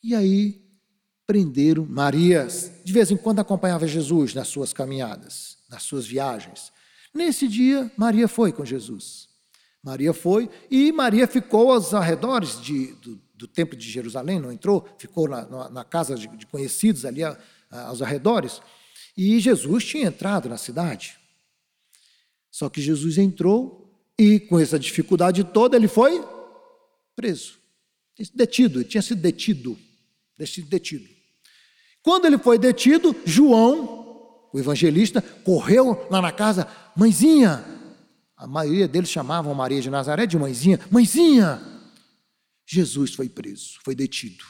[0.01, 0.63] E aí
[1.27, 2.47] prenderam Maria,
[2.85, 6.71] de vez em quando acompanhava Jesus nas suas caminhadas nas suas viagens.
[7.13, 9.29] Nesse dia, Maria foi com Jesus.
[9.83, 14.87] Maria foi e Maria ficou aos arredores de, do, do templo de Jerusalém, não entrou,
[14.97, 17.23] ficou na, na casa de, de, conhecidos ali
[17.73, 18.61] aos arredores.
[19.17, 21.19] E Jesus tinha entrado na cidade.
[22.51, 23.83] Só que Jesus entrou
[24.19, 26.23] e, com essa dificuldade toda, ele foi
[27.17, 27.55] preso,
[28.35, 29.79] detido, ele tinha sido detido,
[30.69, 31.09] detido.
[32.03, 37.65] Quando ele foi detido, João, o evangelista correu lá na casa, mãezinha.
[38.37, 40.81] A maioria deles chamavam Maria de Nazaré de mãezinha.
[40.91, 41.61] Mãezinha!
[42.67, 44.45] Jesus foi preso, foi detido.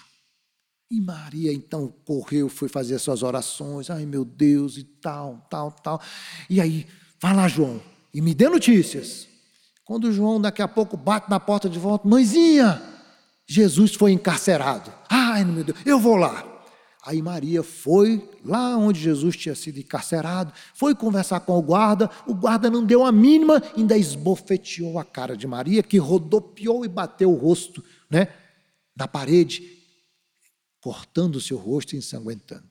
[0.93, 3.89] E Maria então correu, foi fazer suas orações.
[3.89, 6.03] Ai meu Deus, e tal, tal, tal.
[6.51, 6.87] E aí,
[7.19, 7.81] vai lá, João,
[8.13, 9.27] e me dê notícias.
[9.87, 12.83] Quando João daqui a pouco bate na porta de volta, mãezinha,
[13.47, 14.93] Jesus foi encarcerado.
[15.09, 16.47] Ai meu Deus, eu vou lá.
[17.07, 22.35] Aí Maria foi lá onde Jesus tinha sido encarcerado, foi conversar com o guarda, o
[22.35, 27.33] guarda não deu a mínima, ainda esbofeteou a cara de Maria, que rodopiou e bateu
[27.33, 28.29] o rosto né,
[28.95, 29.82] na parede,
[30.83, 32.69] cortando o seu rosto e ensanguentando.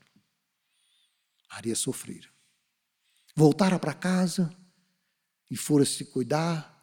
[1.50, 2.28] Maria sofrera.
[3.34, 4.54] Voltaram para casa
[5.50, 6.78] e foram se cuidar.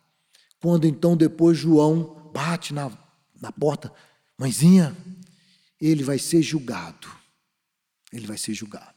[0.58, 2.90] Quando então depois João bate na,
[3.40, 3.92] na porta,
[4.38, 4.96] mãezinha,
[5.78, 7.08] ele vai ser julgado.
[8.10, 8.96] Ele vai ser julgado.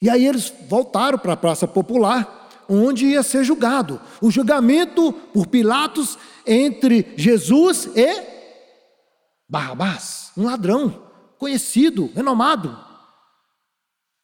[0.00, 4.00] E aí eles voltaram para a praça popular, onde ia ser julgado.
[4.22, 8.32] O julgamento por Pilatos entre Jesus e
[9.46, 11.11] Barrabás, um ladrão
[11.42, 12.78] conhecido, renomado.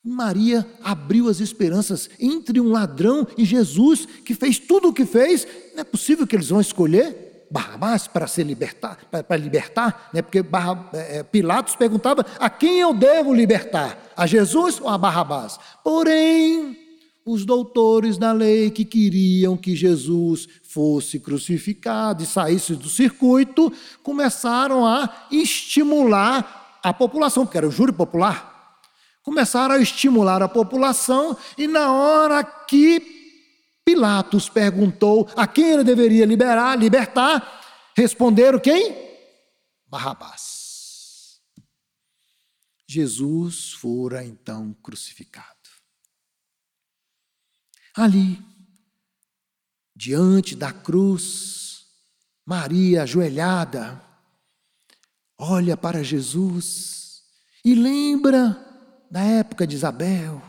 [0.04, 5.44] Maria abriu as esperanças entre um ladrão e Jesus, que fez tudo o que fez.
[5.74, 10.22] Não é possível que eles vão escolher Barrabás para se libertar, para, libertar, né?
[10.22, 14.96] porque Barra, é, é, Pilatos perguntava a quem eu devo libertar, a Jesus ou a
[14.96, 15.58] Barrabás?
[15.82, 16.76] Porém,
[17.26, 23.72] os doutores da lei que queriam que Jesus fosse crucificado e saísse do circuito,
[24.04, 26.57] começaram a estimular
[26.88, 28.58] a população, porque era o júri popular
[29.28, 33.18] começaram a estimular a população, e na hora que
[33.84, 38.96] Pilatos perguntou a quem ele deveria liberar, libertar, responderam quem?
[39.86, 41.42] Barrabás.
[42.86, 45.46] Jesus fora então crucificado.
[47.94, 48.42] Ali,
[49.94, 51.86] diante da cruz,
[52.46, 54.02] Maria ajoelhada,
[55.38, 57.22] olha para Jesus
[57.64, 58.64] e lembra
[59.10, 60.42] da época de Isabel,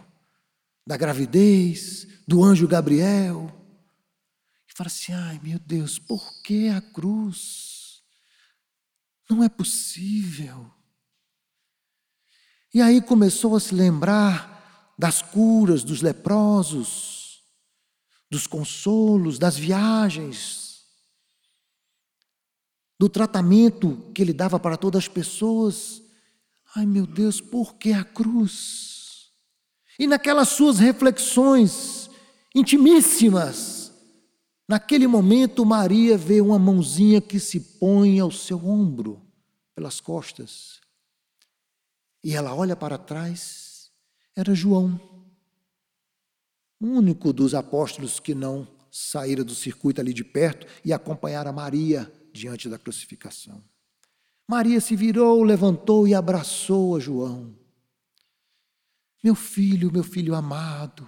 [0.86, 3.50] da gravidez, do anjo Gabriel.
[4.68, 8.02] E fala assim: ai meu Deus, por que a cruz?
[9.30, 10.72] Não é possível.
[12.74, 17.44] E aí começou a se lembrar das curas dos leprosos,
[18.30, 20.69] dos consolos, das viagens,
[23.00, 26.04] do tratamento que ele dava para todas as pessoas
[26.76, 29.32] Ai meu Deus, por que a cruz?
[29.98, 32.10] E naquelas suas reflexões
[32.54, 33.92] intimíssimas,
[34.68, 39.22] naquele momento Maria vê uma mãozinha que se põe ao seu ombro,
[39.76, 40.80] pelas costas.
[42.24, 43.92] E ela olha para trás,
[44.36, 45.00] era João,
[46.80, 52.12] o único dos apóstolos que não saíra do circuito ali de perto e acompanhara Maria
[52.34, 53.64] diante da crucificação.
[54.48, 57.54] Maria se virou, levantou e abraçou a João.
[59.24, 61.08] Meu filho, meu filho amado.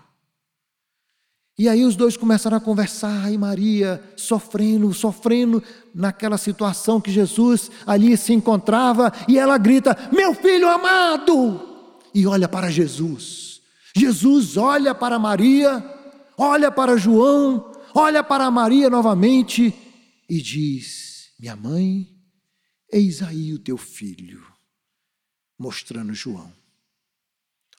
[1.58, 5.62] E aí os dois começaram a conversar, e Maria sofrendo, sofrendo
[5.94, 11.62] naquela situação que Jesus ali se encontrava, e ela grita: Meu filho amado!
[12.14, 13.62] E olha para Jesus.
[13.96, 15.84] Jesus olha para Maria,
[16.38, 19.74] olha para João, olha para Maria novamente
[20.30, 21.11] e diz:
[21.42, 22.22] Minha mãe
[22.92, 24.46] Eis aí o teu filho,
[25.58, 26.54] mostrando João.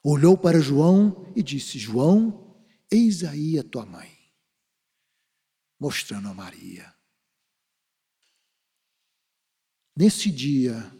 [0.03, 4.11] Olhou para João e disse: João, eis aí a tua mãe,
[5.79, 6.91] mostrando a Maria.
[9.95, 10.91] Nesse dia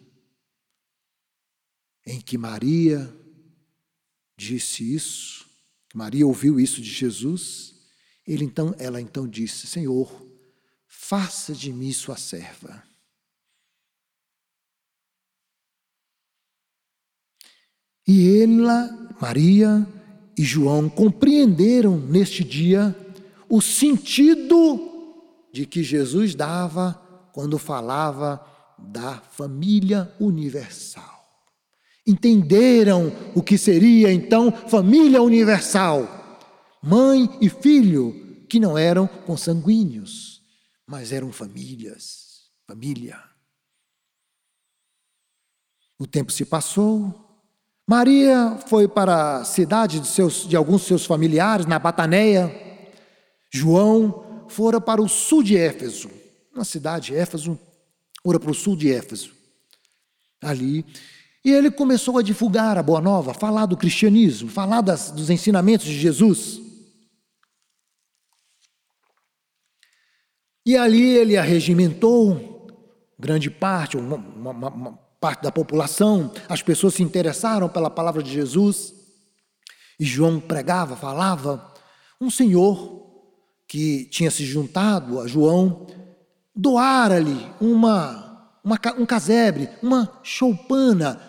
[2.06, 3.12] em que Maria
[4.38, 5.50] disse isso,
[5.92, 7.74] Maria ouviu isso de Jesus,
[8.28, 10.23] ele então, ela então disse: Senhor,
[11.04, 12.82] faça de mim sua serva.
[18.08, 18.90] E ela,
[19.22, 19.86] Maria
[20.38, 22.96] e João compreenderam neste dia
[23.50, 25.14] o sentido
[25.52, 26.94] de que Jesus dava
[27.34, 28.44] quando falava
[28.80, 31.22] da família universal.
[32.08, 36.48] Entenderam o que seria então família universal.
[36.82, 40.33] Mãe e filho que não eram consanguíneos,
[40.94, 43.20] mas eram famílias, família.
[45.98, 47.12] O tempo se passou,
[47.88, 52.56] Maria foi para a cidade de, seus, de alguns seus familiares, na Bataneia.
[53.50, 56.12] João fora para o sul de Éfeso,
[56.56, 57.60] na cidade de Éfeso,
[58.22, 59.32] fora para o sul de Éfeso.
[60.40, 60.86] Ali.
[61.44, 65.88] E ele começou a divulgar a boa nova, falar do cristianismo, falar das, dos ensinamentos
[65.88, 66.63] de Jesus.
[70.66, 72.54] E ali ele arregimentou
[73.20, 78.30] grande parte, uma, uma, uma, parte da população, as pessoas se interessaram pela palavra de
[78.30, 78.94] Jesus.
[79.98, 81.74] E João pregava, falava.
[82.20, 83.04] Um senhor
[83.66, 85.88] que tinha se juntado a João
[86.54, 91.20] doara-lhe uma, uma, um casebre, uma choupana,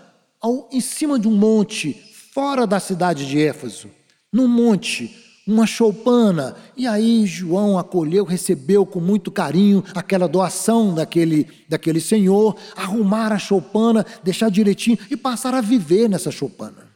[0.41, 1.95] ao, em cima de um monte,
[2.33, 3.89] fora da cidade de Éfeso,
[4.33, 6.57] num monte, uma choupana.
[6.77, 13.39] E aí João acolheu, recebeu com muito carinho aquela doação daquele, daquele senhor, arrumar a
[13.39, 16.95] choupana, deixar direitinho e passar a viver nessa choupana.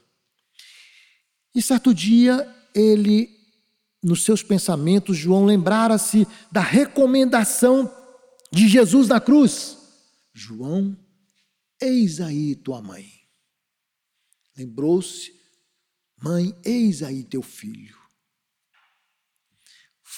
[1.55, 3.29] E certo dia ele,
[4.03, 7.91] nos seus pensamentos, João lembrara-se da recomendação
[8.53, 9.77] de Jesus na cruz.
[10.33, 10.97] João
[11.81, 13.07] Eis aí tua mãe.
[14.57, 15.33] Lembrou-se,
[16.21, 17.97] mãe, eis aí teu filho.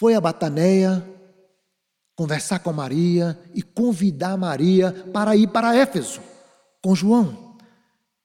[0.01, 1.07] Foi a Bataneia
[2.17, 6.23] conversar com Maria e convidar Maria para ir para Éfeso
[6.83, 7.59] com João.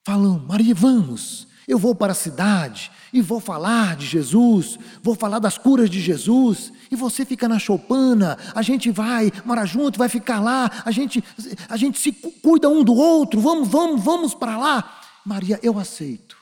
[0.05, 5.39] Falando, Maria, vamos, eu vou para a cidade e vou falar de Jesus, vou falar
[5.39, 10.07] das curas de Jesus, e você fica na choupana, a gente vai, mora junto, vai
[10.07, 11.21] ficar lá, a gente,
[11.67, 15.01] a gente se cuida um do outro, vamos, vamos, vamos para lá.
[15.25, 16.37] Maria, eu aceito.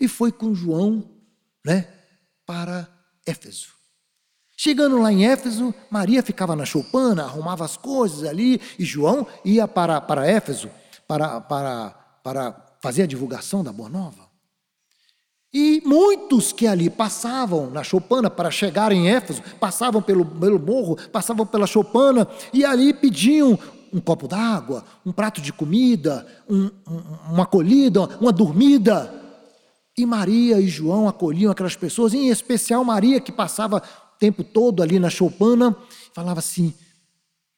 [0.00, 1.04] E foi com João,
[1.62, 1.88] né,
[2.46, 2.88] para
[3.26, 3.75] Éfeso.
[4.56, 9.68] Chegando lá em Éfeso, Maria ficava na choupana, arrumava as coisas ali, e João ia
[9.68, 10.70] para, para Éfeso
[11.06, 11.90] para, para,
[12.22, 14.26] para fazer a divulgação da Boa Nova.
[15.52, 20.96] E muitos que ali passavam na Chopana para chegar em Éfeso, passavam pelo, pelo morro,
[21.10, 23.58] passavam pela Chopana e ali pediam
[23.92, 29.12] um copo d'água, um prato de comida, um, um, uma acolhida, uma dormida.
[29.96, 33.82] E Maria e João acolhiam aquelas pessoas, em especial Maria, que passava
[34.18, 35.76] tempo todo ali na Chopana,
[36.12, 36.74] falava assim: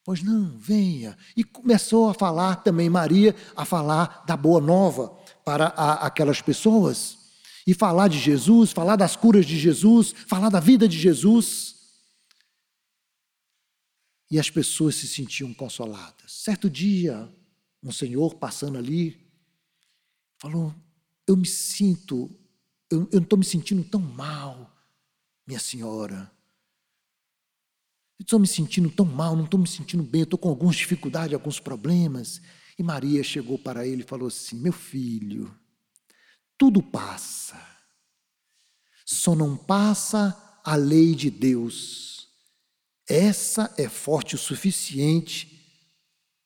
[0.09, 1.19] Pois não, venha.
[1.37, 5.11] E começou a falar também, Maria, a falar da boa nova
[5.45, 7.19] para a, aquelas pessoas
[7.67, 11.77] e falar de Jesus, falar das curas de Jesus, falar da vida de Jesus.
[14.31, 16.33] E as pessoas se sentiam consoladas.
[16.33, 17.31] Certo dia,
[17.83, 19.29] um senhor passando ali
[20.39, 20.75] falou:
[21.27, 22.31] Eu me sinto,
[22.91, 24.75] eu, eu não estou me sentindo tão mal,
[25.47, 26.33] minha senhora.
[28.19, 31.35] Eu estou me sentindo tão mal, não estou me sentindo bem, estou com algumas dificuldades,
[31.35, 32.41] alguns problemas.
[32.77, 35.55] E Maria chegou para ele e falou assim: Meu filho,
[36.57, 37.61] tudo passa.
[39.07, 42.29] Só não passa a lei de Deus.
[43.09, 45.59] Essa é forte o suficiente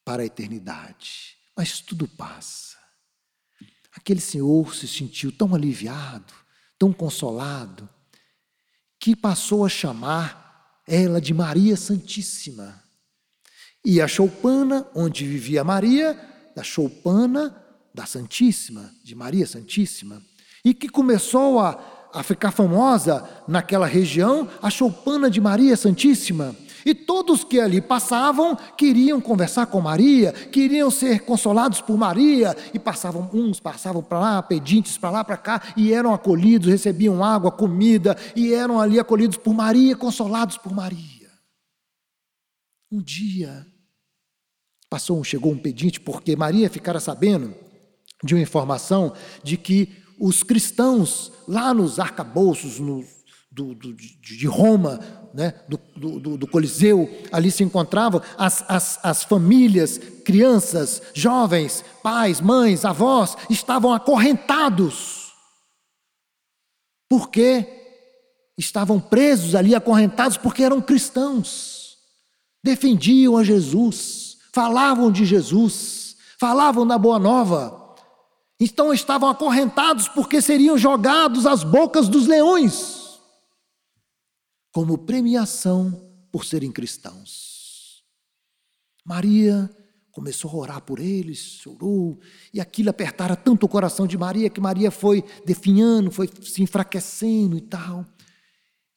[0.04, 1.36] para a eternidade.
[1.56, 2.76] Mas tudo passa.
[3.94, 6.32] Aquele senhor se sentiu tão aliviado,
[6.78, 7.88] tão consolado,
[8.98, 10.41] que passou a chamar
[10.86, 12.82] ela de Maria Santíssima.
[13.84, 16.18] E a choupana, onde vivia Maria,
[16.54, 17.56] da choupana
[17.94, 20.22] da Santíssima, de Maria Santíssima,
[20.64, 26.54] e que começou a, a ficar famosa naquela região, a choupana de Maria Santíssima.
[26.84, 32.78] E todos que ali passavam queriam conversar com Maria, queriam ser consolados por Maria, e
[32.78, 37.50] passavam uns passavam para lá, pedintes para lá, para cá, e eram acolhidos, recebiam água,
[37.50, 41.30] comida, e eram ali acolhidos por Maria, consolados por Maria.
[42.90, 43.66] Um dia
[44.90, 47.54] passou, chegou um pedinte, porque Maria ficara sabendo
[48.22, 53.02] de uma informação de que os cristãos, lá nos arcabouços no,
[53.50, 55.00] do, do, de Roma,
[55.34, 62.40] né, do, do, do, Coliseu, ali se encontravam as, as, as famílias, crianças, jovens, pais,
[62.40, 65.32] mães, avós, estavam acorrentados.
[67.08, 67.66] Porque
[68.56, 71.96] estavam presos ali, acorrentados, porque eram cristãos,
[72.62, 77.96] defendiam a Jesus, falavam de Jesus, falavam da Boa Nova.
[78.60, 83.01] Então estavam acorrentados porque seriam jogados às bocas dos leões,
[84.72, 88.02] como premiação por serem cristãos.
[89.04, 89.70] Maria
[90.10, 92.18] começou a orar por eles, chorou,
[92.52, 97.56] e aquilo apertara tanto o coração de Maria que Maria foi definhando, foi se enfraquecendo
[97.56, 98.04] e tal.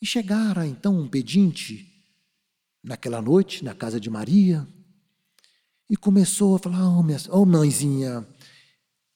[0.02, 1.92] E chegara então um pedinte
[2.84, 4.68] naquela noite na casa de Maria
[5.90, 8.28] e começou a falar: Oh, minha, oh mãezinha,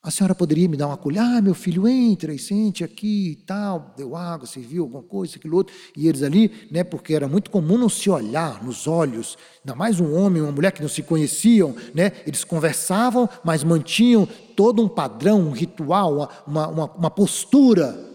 [0.01, 1.19] a senhora poderia me dar uma colher?
[1.19, 3.93] Ah, meu filho, entra e sente aqui e tal.
[3.97, 5.75] Deu água, serviu alguma coisa, aquilo outro.
[5.95, 9.99] E eles ali, né, porque era muito comum não se olhar nos olhos, ainda mais
[9.99, 12.13] um homem e uma mulher que não se conheciam, né?
[12.25, 14.25] Eles conversavam, mas mantinham
[14.55, 18.07] todo um padrão, um ritual, uma, uma, uma postura.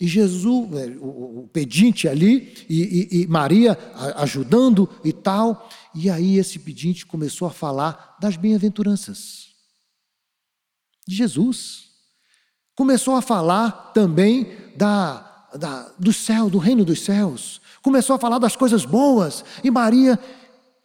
[0.00, 3.76] E Jesus, é, o, pedinte ali, e, e, e Maria
[4.16, 5.68] ajudando e tal.
[5.94, 9.49] E aí esse pedinte começou a falar das bem-aventuranças
[11.10, 11.90] de Jesus.
[12.76, 14.46] Começou a falar também
[14.76, 17.60] da, da, do céu, do reino dos céus.
[17.82, 19.44] Começou a falar das coisas boas.
[19.64, 20.18] E Maria,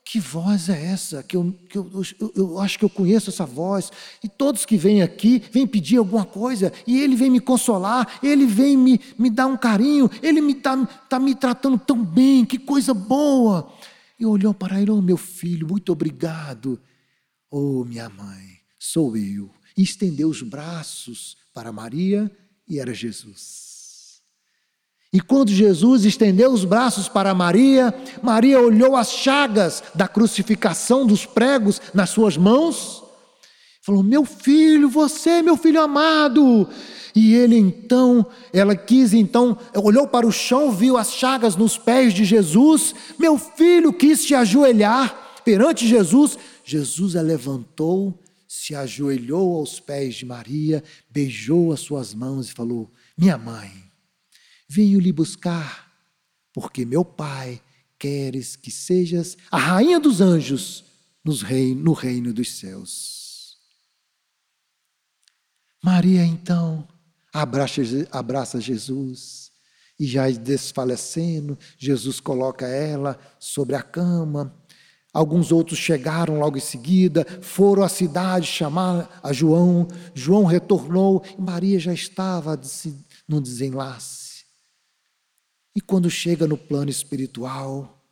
[0.03, 1.21] que voz é essa?
[1.21, 3.91] Que eu, que eu, eu, eu, acho que eu conheço essa voz.
[4.23, 8.45] E todos que vêm aqui, vêm pedir alguma coisa, e ele vem me consolar, ele
[8.45, 12.57] vem me, me dar um carinho, ele me está tá me tratando tão bem, que
[12.57, 13.71] coisa boa.
[14.19, 16.79] E olhou para ele, oh meu filho, muito obrigado.
[17.51, 22.31] Oh minha mãe, sou eu e estendeu os braços para Maria
[22.67, 24.21] e era Jesus.
[25.11, 31.25] E quando Jesus estendeu os braços para Maria, Maria olhou as chagas da crucificação dos
[31.25, 33.05] pregos nas suas mãos,
[33.85, 36.67] Falou: Meu filho, você, meu filho amado.
[37.15, 42.11] E ele então, ela quis então, olhou para o chão, viu as chagas nos pés
[42.11, 42.95] de Jesus.
[43.19, 46.35] Meu filho quis se ajoelhar perante Jesus.
[46.63, 48.19] Jesus a levantou,
[48.55, 53.71] se ajoelhou aos pés de Maria, beijou as suas mãos e falou: Minha mãe,
[54.67, 55.91] venho lhe buscar,
[56.53, 57.61] porque meu pai
[57.99, 60.85] queres que sejas a rainha dos anjos
[61.23, 63.57] no reino dos céus.
[65.83, 66.87] Maria então
[67.31, 69.45] abraça, Jesus
[69.99, 74.53] e já desfalecendo, Jesus coloca ela sobre a cama.
[75.15, 79.87] Alguns outros chegaram logo em seguida, foram à cidade chamar a João.
[80.13, 82.59] João retornou e Maria já estava
[83.25, 84.43] no desenlace.
[85.73, 88.03] E quando chega no plano espiritual,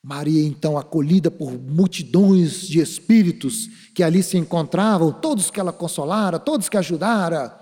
[0.00, 6.38] Maria, então, acolhida por multidões de espíritos que ali se encontravam, todos que ela consolara,
[6.38, 7.60] todos que ajudara,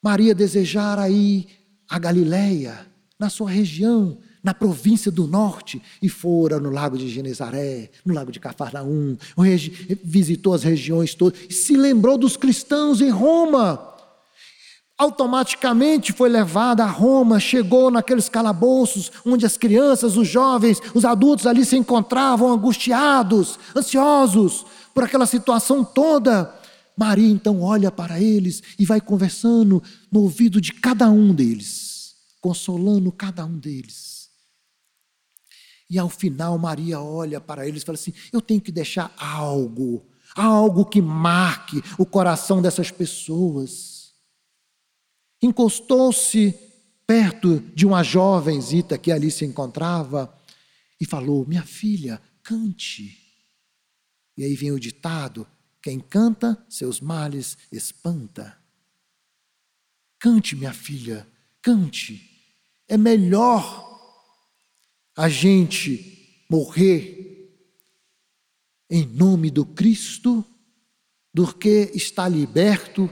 [0.00, 1.48] Maria desejara ir
[1.88, 2.86] a Galiléia,
[3.18, 8.32] na sua região, na província do norte, e fora no lago de Genezaré, no lago
[8.32, 9.16] de Cafarnaum,
[10.02, 13.90] visitou as regiões todas, e se lembrou dos cristãos em Roma,
[15.00, 21.46] automaticamente foi levada a Roma, chegou naqueles calabouços onde as crianças, os jovens, os adultos
[21.46, 26.54] ali se encontravam angustiados, ansiosos por aquela situação toda.
[26.94, 29.82] Maria então olha para eles e vai conversando
[30.12, 34.19] no ouvido de cada um deles, consolando cada um deles.
[35.90, 40.06] E ao final, Maria olha para eles e fala assim: Eu tenho que deixar algo,
[40.36, 44.14] algo que marque o coração dessas pessoas
[45.42, 46.52] encostou-se
[47.06, 50.32] perto de uma jovenzita que ali se encontrava
[51.00, 53.18] e falou: Minha filha, cante.
[54.36, 55.44] E aí vem o ditado:
[55.82, 58.56] quem canta, seus males espanta.
[60.20, 61.26] Cante, minha filha,
[61.60, 62.28] cante.
[62.86, 63.89] É melhor
[65.16, 67.20] a gente morrer
[68.90, 70.44] em nome do Cristo
[71.32, 73.08] do que estar liberto,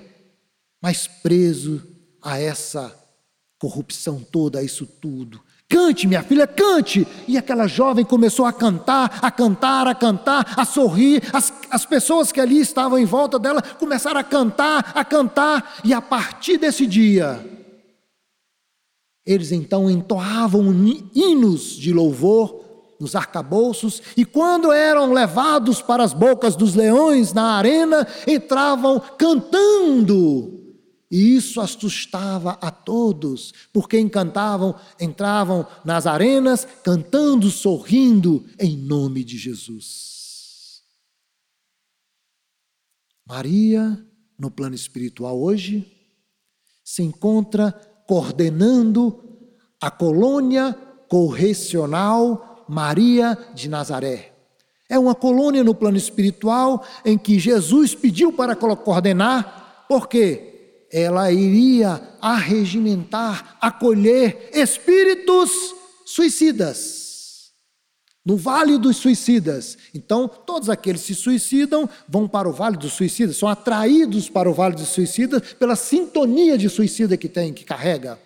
[0.82, 1.82] mas preso
[2.20, 2.92] a essa
[3.58, 5.40] corrupção toda, a isso tudo.
[5.68, 7.06] Cante, minha filha, cante!
[7.28, 11.22] E aquela jovem começou a cantar, a cantar, a cantar, a sorrir.
[11.32, 15.92] As, as pessoas que ali estavam em volta dela começaram a cantar, a cantar, e
[15.92, 17.57] a partir desse dia,
[19.30, 20.72] eles então entoavam
[21.14, 22.64] hinos de louvor
[22.98, 30.58] nos arcabouços, e quando eram levados para as bocas dos leões na arena, entravam cantando
[31.10, 39.38] e isso assustava a todos, porque encantavam, entravam nas arenas cantando, sorrindo em nome de
[39.38, 40.82] Jesus.
[43.26, 44.04] Maria,
[44.38, 45.90] no plano espiritual hoje,
[46.84, 47.72] se encontra
[48.08, 49.22] coordenando
[49.80, 50.76] a colônia
[51.08, 54.32] correcional Maria de Nazaré.
[54.88, 60.48] É uma colônia no plano espiritual em que Jesus pediu para coordenar, por quê?
[60.90, 65.50] ela iria arregimentar, acolher espíritos
[66.06, 67.07] suicidas.
[68.28, 69.78] No vale dos suicidas.
[69.94, 74.50] Então, todos aqueles que se suicidam vão para o vale dos suicidas, são atraídos para
[74.50, 78.20] o vale dos suicidas pela sintonia de suicida que tem, que carrega.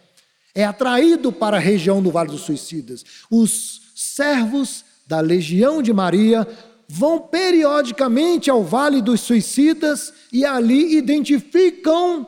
[0.53, 3.05] É atraído para a região do vale dos suicidas.
[3.31, 6.49] Os servos da legião de Maria
[6.89, 12.27] vão periodicamente ao vale dos suicidas e ali identificam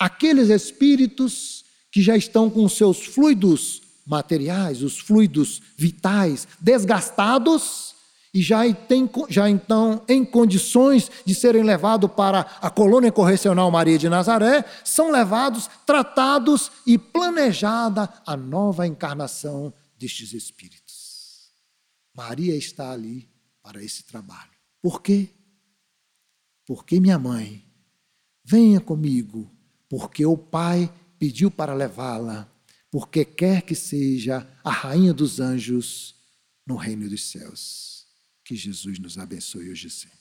[0.00, 7.94] aqueles espíritos que já estão com seus fluidos materiais, os fluidos vitais desgastados
[8.32, 13.98] e já, tem, já então em condições de serem levados para a colônia correcional Maria
[13.98, 21.50] de Nazaré, são levados, tratados e planejada a nova encarnação destes espíritos.
[22.14, 23.28] Maria está ali
[23.62, 24.50] para esse trabalho.
[24.82, 25.30] Por quê?
[26.66, 27.64] Porque minha mãe,
[28.44, 29.50] venha comigo
[29.88, 32.48] porque o Pai pediu para levá-la,
[32.98, 36.14] porque quer que seja a rainha dos anjos
[36.66, 38.06] no reino dos céus.
[38.42, 40.15] Que Jesus nos abençoe hoje sempre.